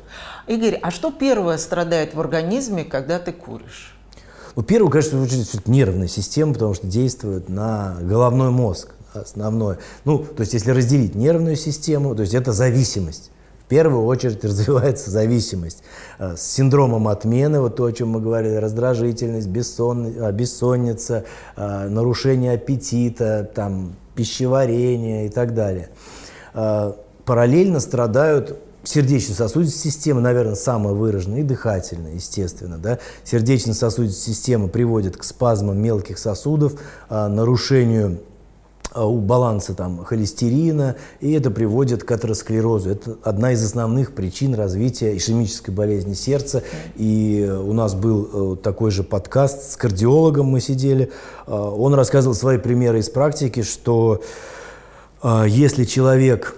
[0.47, 3.97] Игорь, а что первое страдает в организме, когда ты куришь?
[4.55, 9.77] Ну, первое, конечно, всё-таки нервная система, потому что действует на головной мозг основной.
[10.05, 13.31] Ну, то есть, если разделить нервную систему, то есть это зависимость.
[13.65, 15.83] В первую очередь развивается зависимость
[16.19, 21.25] э, с синдромом отмены, вот то, о чем мы говорили, раздражительность, бессон- а, бессонница,
[21.57, 25.89] э, нарушение аппетита, там, пищеварение и так далее.
[26.55, 26.93] Э,
[27.25, 28.57] Параллельно страдают
[28.87, 32.79] сердечно-сосудистая система, наверное, самая выраженная, и дыхательная, естественно.
[32.79, 32.99] Да?
[33.25, 36.75] Сердечно-сосудистая система приводит к спазмам мелких сосудов,
[37.09, 38.21] а, нарушению
[38.93, 42.91] а, у баланса там, холестерина, и это приводит к атеросклерозу.
[42.91, 46.63] Это одна из основных причин развития ишемической болезни сердца.
[46.95, 51.11] И у нас был э, такой же подкаст с кардиологом, мы сидели.
[51.47, 54.23] А, Он рассказывал свои примеры из практики, что
[55.47, 56.55] если человек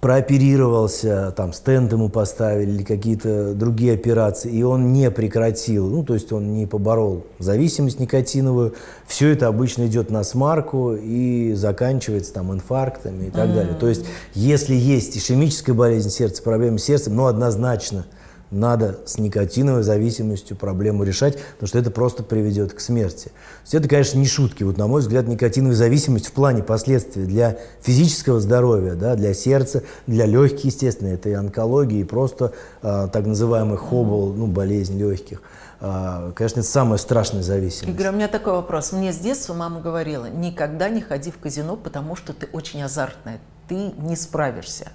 [0.00, 6.14] прооперировался, там стенд ему поставили или какие-то другие операции, и он не прекратил, ну, то
[6.14, 8.74] есть он не поборол зависимость никотиновую,
[9.06, 13.74] все это обычно идет на смарку и заканчивается там инфарктами и так далее.
[13.74, 18.06] То есть если есть ишемическая болезнь сердца, проблемы с сердцем, ну, однозначно
[18.50, 23.30] надо с никотиновой зависимостью проблему решать, потому что это просто приведет к смерти.
[23.62, 24.62] Есть это, конечно, не шутки.
[24.62, 29.82] Вот, на мой взгляд, никотиновая зависимость в плане последствий для физического здоровья, да, для сердца,
[30.06, 35.42] для легких, естественно, это и онкология, и просто а, так называемый хобл, ну, болезнь легких.
[35.80, 37.94] А, конечно, это самая страшная зависимость.
[37.94, 38.92] Игорь, у меня такой вопрос.
[38.92, 43.38] Мне с детства мама говорила, никогда не ходи в казино, потому что ты очень азартная,
[43.68, 44.88] ты не справишься.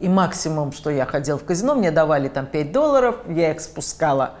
[0.00, 4.32] И максимум, что я ходила в казино, мне давали там 5 долларов, я их спускала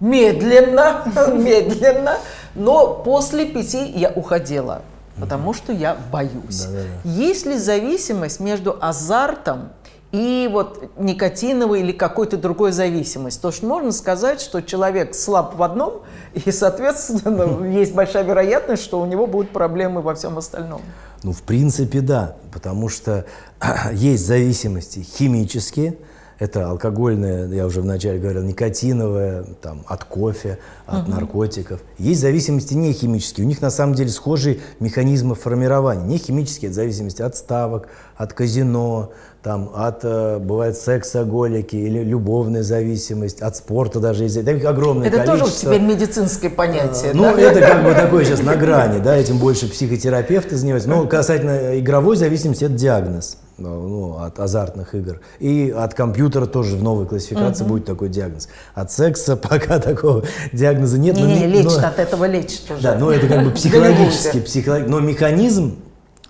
[0.00, 2.18] медленно, медленно,
[2.54, 4.82] но после пяти я уходила,
[5.18, 6.66] потому что я боюсь.
[7.04, 9.70] Есть ли зависимость между азартом
[10.12, 13.40] и вот никотиновой или какой-то другой зависимость.
[13.40, 16.02] То, что можно сказать, что человек слаб в одном,
[16.34, 20.82] и, соответственно, есть большая вероятность, что у него будут проблемы во всем остальном.
[21.22, 23.26] Ну, в принципе, да, потому что
[23.92, 25.96] есть зависимости химические,
[26.42, 31.12] это алкогольная, я уже вначале говорил, никотиновая, там, от кофе, от угу.
[31.12, 31.80] наркотиков.
[31.98, 33.46] Есть зависимости не химические.
[33.46, 36.04] У них на самом деле схожие механизмы формирования.
[36.04, 37.86] Не химические, это зависимости от ставок,
[38.16, 44.36] от казино, там, от, э, бывает, сексоголики или любовная зависимость, от спорта даже есть.
[44.36, 45.36] Это огромное это количество.
[45.36, 49.38] Это тоже теперь медицинское понятие, Ну, это как бы такое сейчас на грани, да, этим
[49.38, 50.88] больше психотерапевты занимаются.
[50.88, 55.20] Но касательно игровой зависимости, это диагноз ну, от азартных игр.
[55.38, 57.74] И от компьютера тоже в новой классификации угу.
[57.74, 58.48] будет такой диагноз.
[58.74, 61.16] От секса пока такого диагноза нет.
[61.16, 62.82] Не, но, не, лечит, но, от этого лечит тоже.
[62.82, 64.88] Да, но это как бы психологически, психолог...
[64.88, 65.76] но механизм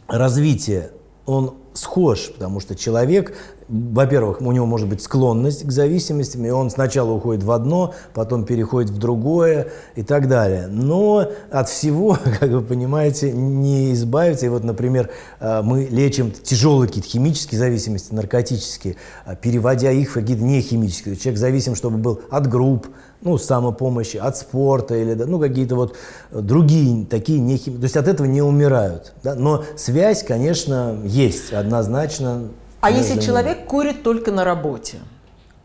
[0.08, 0.90] развития,
[1.26, 3.34] он схож, потому что человек,
[3.72, 8.44] во-первых, у него может быть склонность к зависимостям, и он сначала уходит в одно, потом
[8.44, 10.66] переходит в другое и так далее.
[10.66, 14.44] Но от всего, как вы понимаете, не избавиться.
[14.44, 15.08] И вот, например,
[15.40, 21.16] э, мы лечим тяжелые какие-то химические зависимости, наркотические, э, переводя их в какие-то нехимические.
[21.16, 22.88] Человек зависим, чтобы был от групп,
[23.22, 25.96] ну, самопомощи, от спорта или ну, какие-то вот
[26.30, 27.76] другие такие нехим...
[27.76, 29.14] То есть от этого не умирают.
[29.22, 29.34] Да?
[29.34, 32.48] Но связь, конечно, есть однозначно.
[32.82, 34.98] А если человек курит только на работе?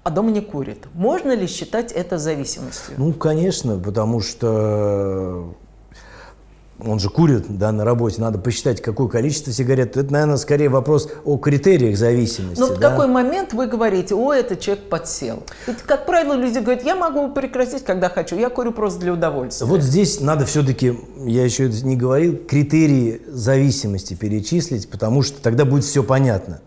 [0.04, 0.88] а дома не курит.
[0.94, 2.96] Можно ли считать это зависимостью?
[2.98, 5.54] Ну, конечно, потому что
[6.80, 9.98] он же курит да, на работе, надо посчитать, какое количество сигарет.
[9.98, 12.58] Это, наверное, скорее вопрос о критериях зависимости.
[12.58, 12.90] Но ну, в да?
[12.90, 15.44] какой момент вы говорите, о, этот человек подсел?
[15.66, 19.68] Ведь, как правило, люди говорят, я могу прекратить, когда хочу, я курю просто для удовольствия.
[19.68, 25.84] Вот здесь надо все-таки, я еще не говорил, критерии зависимости перечислить, потому что тогда будет
[25.84, 26.62] все понятно.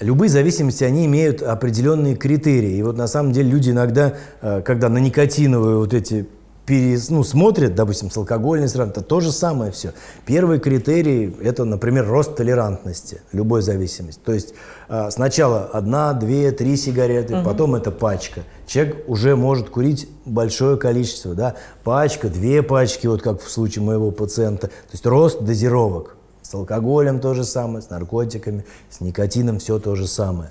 [0.00, 2.76] Любые зависимости, они имеют определенные критерии.
[2.76, 6.26] И вот на самом деле люди иногда, э, когда на никотиновые вот эти
[6.66, 9.92] перес, ну, смотрят, допустим, с алкогольной стороны, это то же самое все.
[10.26, 14.20] Первый критерий– это, например, рост толерантности любой зависимости.
[14.22, 14.52] То есть
[14.88, 17.44] э, сначала одна, две, три сигареты, угу.
[17.44, 18.42] потом это пачка.
[18.66, 24.10] Человек уже может курить большое количество, да, пачка, две пачки, вот как в случае моего
[24.10, 24.66] пациента.
[24.66, 26.15] То есть рост дозировок.
[26.46, 30.50] С алкоголем то же самое, с наркотиками, с никотином все то же самое.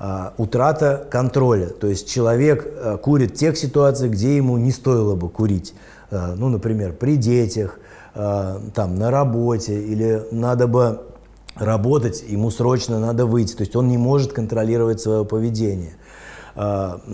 [0.00, 1.68] А, утрата контроля.
[1.68, 5.72] То есть человек а, курит в тех ситуациях, где ему не стоило бы курить.
[6.10, 7.78] А, ну, например, при детях,
[8.12, 11.00] там, на работе, или надо бы
[11.54, 13.54] работать, ему срочно надо выйти.
[13.54, 15.92] То есть он не может контролировать свое поведение.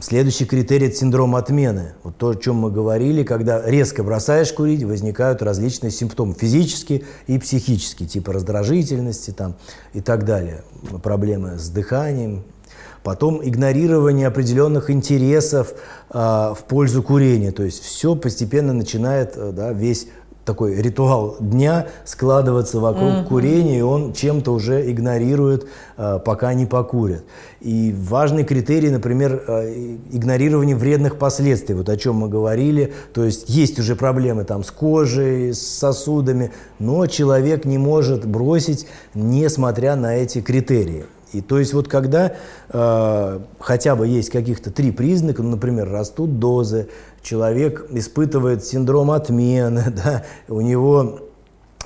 [0.01, 1.93] Следующий критерий– это синдром отмены.
[2.03, 7.39] Вот то, о чем мы говорили, когда резко бросаешь курить, возникают различные симптомы физические и
[7.39, 9.57] психические, типа раздражительности там,
[9.93, 10.63] и так далее.
[11.03, 12.45] Проблемы с дыханием,
[13.03, 15.75] потом игнорирование определенных интересов
[16.11, 17.53] э, в пользу курения.
[17.53, 20.09] То есть все постепенно начинает, э, да, весь
[20.47, 23.25] такой ритуал дня складываться вокруг mm-hmm.
[23.27, 25.67] курения, и он чем-то уже игнорирует,
[25.99, 27.25] э, пока не покурят.
[27.61, 32.95] И важный критерий, например, э, игнорирование вредных последствий, вот о чем мы говорили.
[33.13, 38.87] То есть есть уже проблемы там с кожей, с сосудами, но человек не может бросить,
[39.15, 41.07] несмотря на эти критерии.
[41.33, 42.35] И то есть вот когда
[42.69, 46.89] э, хотя бы есть каких-то три признака, ну, например, растут дозы,
[47.27, 51.21] человек испытывает синдром отмены, да, у него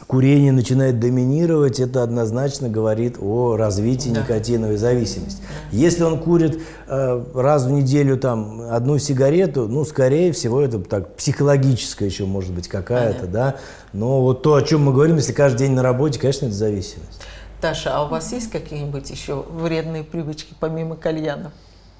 [0.06, 4.20] курение начинает доминировать, это однозначно говорит о развитии да.
[4.20, 5.40] никотиновой зависимости.
[5.70, 11.14] Если он курит э, раз в неделю там одну сигарету, ну, скорее всего, это так
[11.16, 13.56] психологическая еще может быть какая-то, да.
[13.92, 17.20] Но вот то, о чем мы говорим, если каждый день на работе, конечно, это зависимость.
[17.60, 21.52] Таша, а у вас есть какие-нибудь еще вредные привычки помимо кальяна?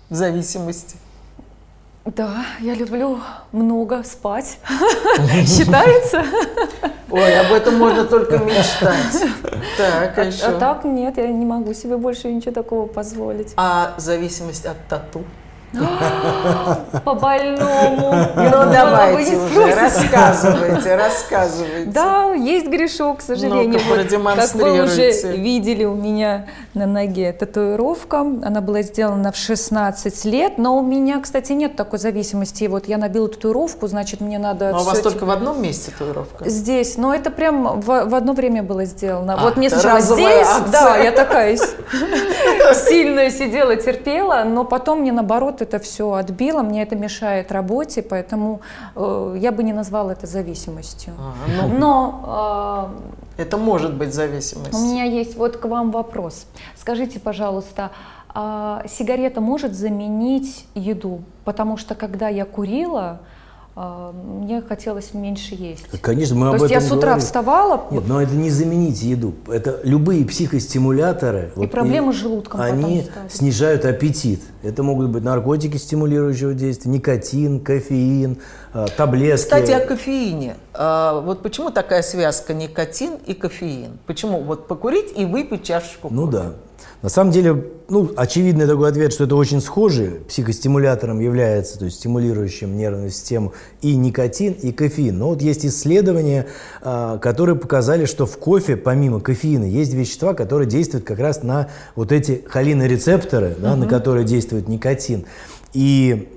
[0.09, 0.97] Зависимости?
[2.07, 3.19] Да, я люблю
[3.53, 4.59] много спать.
[5.47, 6.25] Считается?
[7.11, 9.23] Ой, об этом можно только мечтать.
[9.77, 10.45] Так, а, еще?
[10.45, 13.53] а так нет, я не могу себе больше ничего такого позволить.
[13.57, 15.25] А зависимость от тату?
[15.73, 18.27] По больному.
[18.35, 21.91] Ну давайте уже, рассказывайте, рассказывайте.
[21.91, 23.81] Да, есть грешок, к сожалению.
[23.89, 28.21] Вот, как вы уже видели, у меня на ноге татуировка.
[28.21, 32.65] Она была сделана в 16 лет, но у меня, кстати, нет такой зависимости.
[32.65, 34.71] Вот я набила татуировку, значит, мне надо...
[34.71, 36.49] Но а у вас только в одном месте татуировка?
[36.49, 39.35] Здесь, но это прям в, в одно время было сделано.
[39.35, 40.73] А, вот мне сначала здесь, акция.
[40.73, 41.57] да, я такая
[42.75, 48.03] сильная сидела, терпела, но потом мне наоборот вот это все отбило, мне это мешает работе,
[48.03, 48.61] поэтому
[48.97, 51.13] э, я бы не назвала это зависимостью.
[51.19, 52.91] А, ну, Но
[53.37, 54.75] это может быть э, зависимость.
[54.75, 56.47] у меня есть вот к вам вопрос.
[56.77, 57.91] Скажите, пожалуйста,
[58.33, 61.23] а сигарета может заменить еду?
[61.45, 63.21] Потому что когда я курила,
[63.77, 65.87] мне хотелось меньше есть.
[66.03, 67.25] Конечно, мы То об есть я этом с утра говорим.
[67.25, 69.35] вставала, Нет, но это не заменить еду.
[69.49, 71.53] Это любые психостимуляторы.
[71.57, 74.43] И проблемы с желудком Они снижают аппетит.
[74.63, 78.39] Это могут быть наркотики стимулирующего действия, никотин, кофеин,
[78.75, 79.43] а, таблетки.
[79.45, 80.57] Кстати, о кофеине.
[80.75, 83.99] А, вот почему такая связка никотин и кофеин?
[84.07, 86.37] Почему вот покурить и выпить чашечку Ну кофе?
[86.37, 86.53] да.
[87.03, 90.21] На самом деле, ну, очевидный такой ответ, что это очень схожи.
[90.29, 95.19] Психостимулятором является, то есть стимулирующим нервную систему и никотин, и кофеин.
[95.19, 96.47] Но вот есть исследования,
[96.83, 101.69] а, которые показали, что в кофе, помимо кофеина, есть вещества, которые действуют как раз на
[101.97, 105.25] вот эти холинорецепторы, да, на которые действует никотин.
[105.73, 106.29] И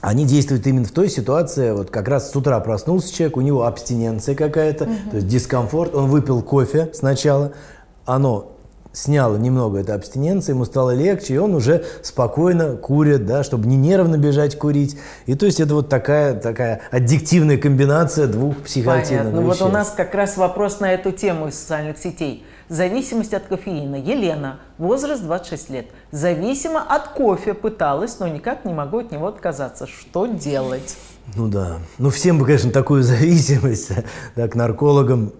[0.00, 3.66] они действуют именно в той ситуации, вот как раз с утра проснулся человек, у него
[3.66, 7.52] абстиненция какая-то, то есть дискомфорт, он выпил кофе сначала,
[8.06, 8.56] оно
[8.92, 13.76] сняло немного этой абстиненции, ему стало легче, и он уже спокойно курит, да, чтобы не
[13.76, 14.98] нервно бежать курить.
[15.26, 19.40] И то есть это вот такая, такая аддиктивная комбинация двух психоактивных Понятно.
[19.42, 19.66] Вот веществ.
[19.66, 22.44] у нас как раз вопрос на эту тему из социальных сетей.
[22.68, 23.96] Зависимость от кофеина.
[23.96, 25.86] Елена, возраст 26 лет.
[26.12, 29.86] Зависима от кофе пыталась, но никак не могу от него отказаться.
[29.88, 30.96] Что делать?
[31.34, 31.78] Ну да.
[31.98, 33.90] Ну всем бы, конечно, такую зависимость
[34.36, 35.32] да, к наркологам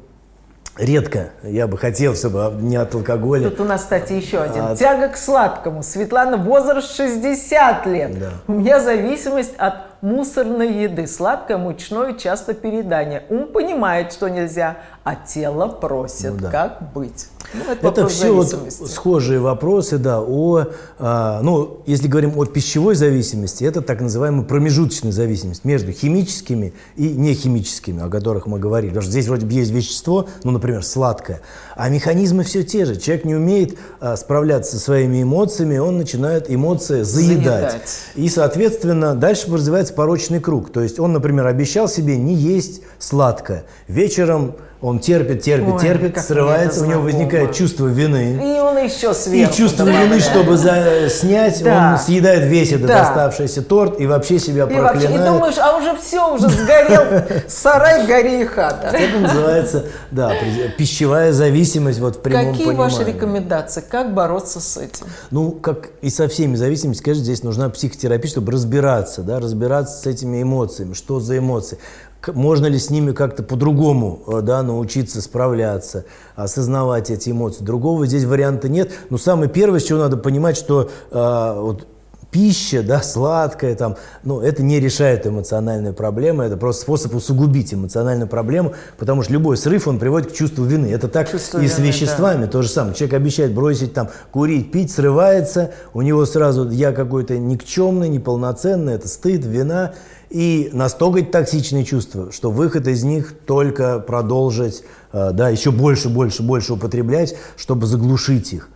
[0.81, 1.31] редко.
[1.43, 3.51] Я бы хотел, чтобы не от алкоголя.
[3.51, 4.63] Тут у нас, кстати, еще один.
[4.63, 5.83] А- Тяга к сладкому.
[5.83, 8.19] Светлана, возраст 60 лет.
[8.19, 8.31] Да.
[8.49, 11.07] У меня зависимость от мусорной еды.
[11.07, 13.23] Сладкое, мучное, часто переедание.
[13.29, 16.33] Ум понимает, что нельзя, а тело просит.
[16.33, 16.51] Ну да.
[16.51, 17.29] Как быть?
[17.55, 18.55] Ну, это Это все вот
[18.87, 20.67] схожие вопросы, да, о,
[20.99, 27.09] а, ну, если говорим о пищевой зависимости, это так называемая промежуточная зависимость между химическими и
[27.09, 28.91] нехимическими, о которых мы говорили.
[28.91, 31.41] Потому что здесь вроде бы есть вещество, ну, например, сладкое,
[31.77, 32.97] а механизмы все те же.
[32.97, 37.71] Человек не умеет а, справляться со своими эмоциями, он начинает эмоции заедать.
[37.71, 38.01] Заедать.
[38.17, 40.71] И, соответственно, дальше развивается порочный круг.
[40.71, 43.65] То есть он, например, обещал себе не есть сладкое.
[43.89, 48.41] Вечером он терпит, терпит, Ой, терпит, срывается, у него возникает чувство вины.
[48.43, 50.11] И он еще И сверху чувство добавляет.
[50.11, 51.93] вины, чтобы за- снять, Да.
[51.93, 53.03] он съедает весь этот Да.
[53.03, 55.33] оставшийся торт и вообще себя И вообще, и проклинает.
[55.33, 58.89] думаешь, а уже все, уже сгорел сарай, гори и хата.
[58.89, 60.33] Это называется, да,
[60.79, 63.15] пищевая зависимость вот в прямом Какие ваши понимании.
[63.17, 63.85] рекомендации?
[63.87, 65.07] Как бороться с этим?
[65.31, 70.07] Ну, как и со всеми зависимостями, конечно, здесь нужна психотерапия, чтобы разбираться, да, разбираться с
[70.07, 71.79] этими эмоциями, что за эмоции.
[72.27, 76.05] Можно ли с ними как-то по-другому э, да, научиться справляться,
[76.37, 77.65] осознавать эти эмоции?
[77.65, 78.91] Другого здесь варианта нет.
[79.09, 81.87] Но самое первое, с чего надо понимать, что э, вот,
[82.31, 88.29] пища, да, сладкая, там, ну, это не решает эмоциональные проблемы, это просто способ усугубить эмоциональную
[88.29, 90.87] проблему, потому что любой срыв, он приводит к чувству вины.
[90.87, 92.95] Это так Чувство и с вины, веществами то же самое.
[92.95, 99.09] Человек обещает бросить там курить, пить, срывается, у него сразу я какой-то никчемный, неполноценный, это
[99.09, 99.95] стыд, вина.
[100.31, 106.45] И настолько токсичные чувства, что выход из них только продолжить, э, да, еще больше, больше,
[106.45, 108.69] больше употреблять, чтобы заглушить их.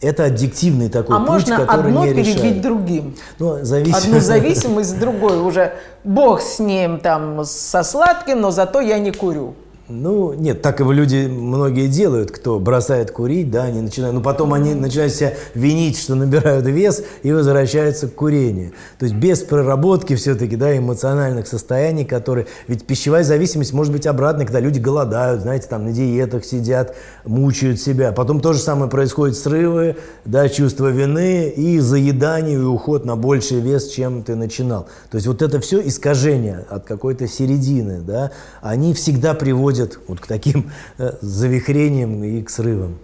[0.00, 2.60] Это аддиктивный такой А путь, можно который одно не перебить решает.
[2.62, 3.16] другим?
[3.38, 5.74] Ну, зависит- Одну зависимость другой уже.
[6.04, 9.54] Бог с ним там со сладким, но зато я не курю.
[9.94, 14.54] Ну, нет, так его люди многие делают, кто бросает курить, да, они начинают, ну, потом
[14.54, 18.72] они начинают себя винить, что набирают вес и возвращаются к курению.
[18.98, 24.46] То есть без проработки все-таки, да, эмоциональных состояний, которые, ведь пищевая зависимость может быть обратной,
[24.46, 28.12] когда люди голодают, знаете, там на диетах сидят, мучают себя.
[28.12, 33.60] Потом то же самое происходит срывы, да, чувство вины и заедание, и уход на больший
[33.60, 34.86] вес, чем ты начинал.
[35.10, 38.30] То есть вот это все искажение от какой-то середины, да,
[38.62, 42.98] они всегда приводят вот к таким э, завихрениям и к срывам.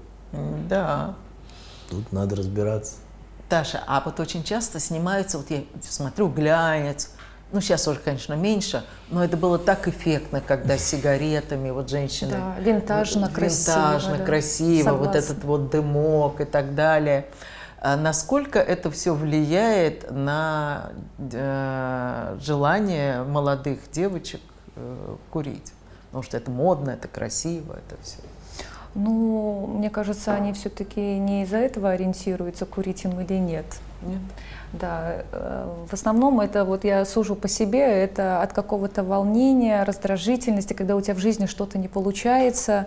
[0.68, 1.14] Да.
[1.90, 2.94] Тут надо разбираться.
[3.48, 7.10] Таша, а вот очень часто снимаются, вот я смотрю, глянец,
[7.50, 12.32] ну сейчас уже, конечно, меньше, но это было так эффектно, когда с сигаретами, вот женщины.
[12.32, 14.24] Да, винтажно, красиво, Винтажно, да.
[14.24, 15.18] красиво, вот Согласна.
[15.18, 17.26] этот вот дымок и так далее.
[17.80, 24.40] А насколько это все влияет на э, желание молодых девочек
[24.76, 25.72] э, курить?
[26.08, 28.18] Потому что это модно, это красиво, это все.
[28.94, 33.66] Ну, мне кажется, они все-таки не из-за этого ориентируются, курить им или нет.
[34.02, 34.20] Нет.
[34.72, 40.72] Да, э, в основном это вот я сужу по себе, это от какого-то волнения, раздражительности,
[40.72, 42.86] когда у тебя в жизни что-то не получается,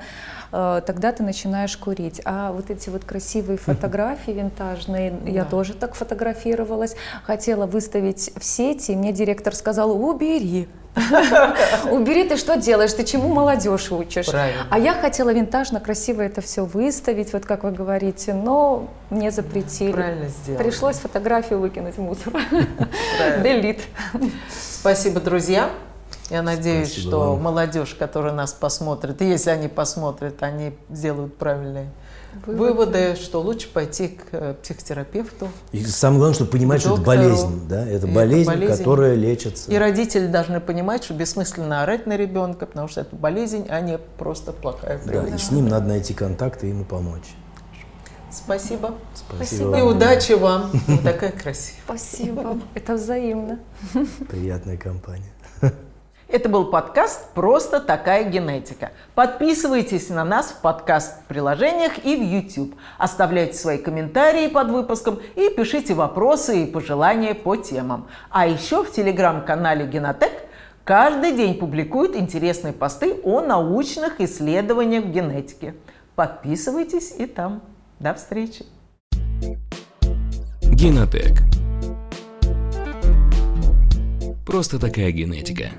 [0.51, 2.21] э, тогда ты начинаешь курить.
[2.23, 8.91] А вот эти вот красивые фотографии винтажные, я тоже так фотографировалась, хотела выставить в сети,
[8.91, 10.67] и мне директор сказал, убери.
[11.91, 12.93] Убери, ты что делаешь?
[12.93, 14.27] Ты чему молодежь учишь?
[14.27, 14.67] Правильно.
[14.69, 19.93] А я хотела винтажно, красиво это все выставить, вот как вы говорите, но мне запретили.
[19.93, 20.63] Правильно сделала.
[20.63, 22.33] Пришлось фотографию выкинуть в мусор.
[23.41, 23.79] Делит.
[24.49, 25.69] Спасибо, друзья.
[26.29, 27.41] Я надеюсь, Спасибо что вам.
[27.41, 31.89] молодежь, которая нас посмотрит, и если они посмотрят, они сделают правильные
[32.45, 32.57] Выводы.
[32.73, 35.49] выводы, что лучше пойти к э, психотерапевту.
[35.71, 38.77] И самое главное, чтобы понимать, что это болезнь, да, это болезнь, болезнь.
[38.77, 39.69] которая лечится.
[39.71, 43.97] И родители должны понимать, что бессмысленно орать на ребенка, потому что это болезнь, а не
[43.97, 45.35] просто плохая Да, привычка.
[45.35, 47.35] и с ним надо найти контакт и ему помочь.
[48.31, 48.95] Спасибо.
[49.13, 49.77] Спасибо.
[49.77, 50.71] И удачи вам.
[50.87, 51.81] Вы такая красивая.
[51.83, 52.57] Спасибо.
[52.73, 53.59] Это взаимно.
[54.29, 55.31] Приятная компания.
[56.31, 58.91] Это был подкаст «Просто такая генетика».
[59.15, 62.73] Подписывайтесь на нас в подкаст-приложениях и в YouTube.
[62.97, 68.07] Оставляйте свои комментарии под выпуском и пишите вопросы и пожелания по темам.
[68.29, 70.31] А еще в телеграм-канале «Генотек»
[70.85, 75.75] каждый день публикуют интересные посты о научных исследованиях в генетике.
[76.15, 77.61] Подписывайтесь и там.
[77.99, 78.65] До встречи.
[80.61, 81.41] Генотек.
[84.45, 85.71] Просто такая генетика.